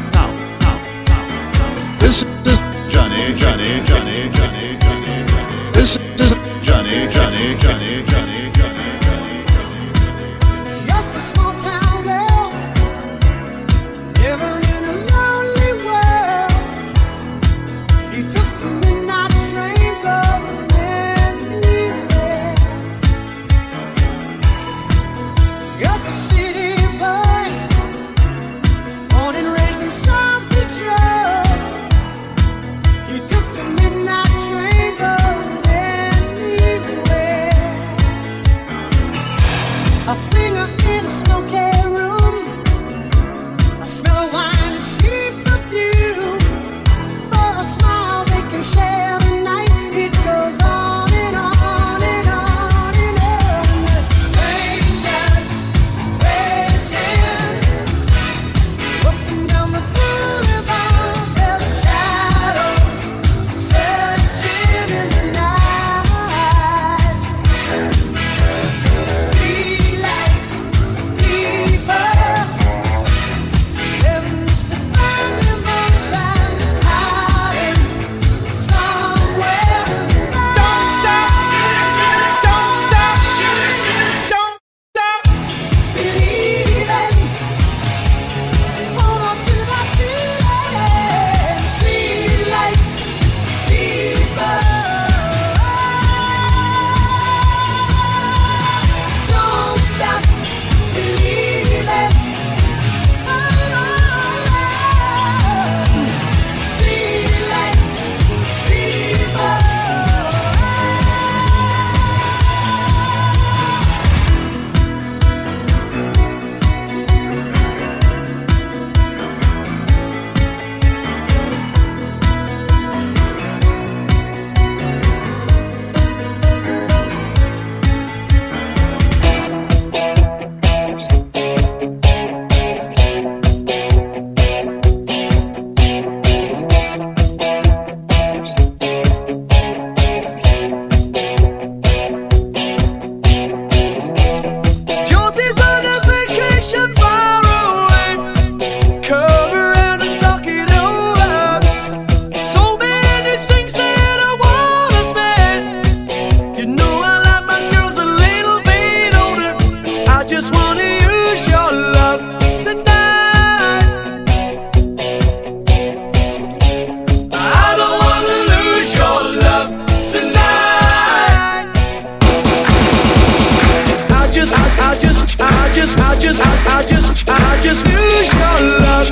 [176.25, 179.07] just, I, just, I just lose your love.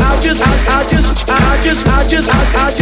[0.00, 2.81] I just, I just, I just, I just, I just.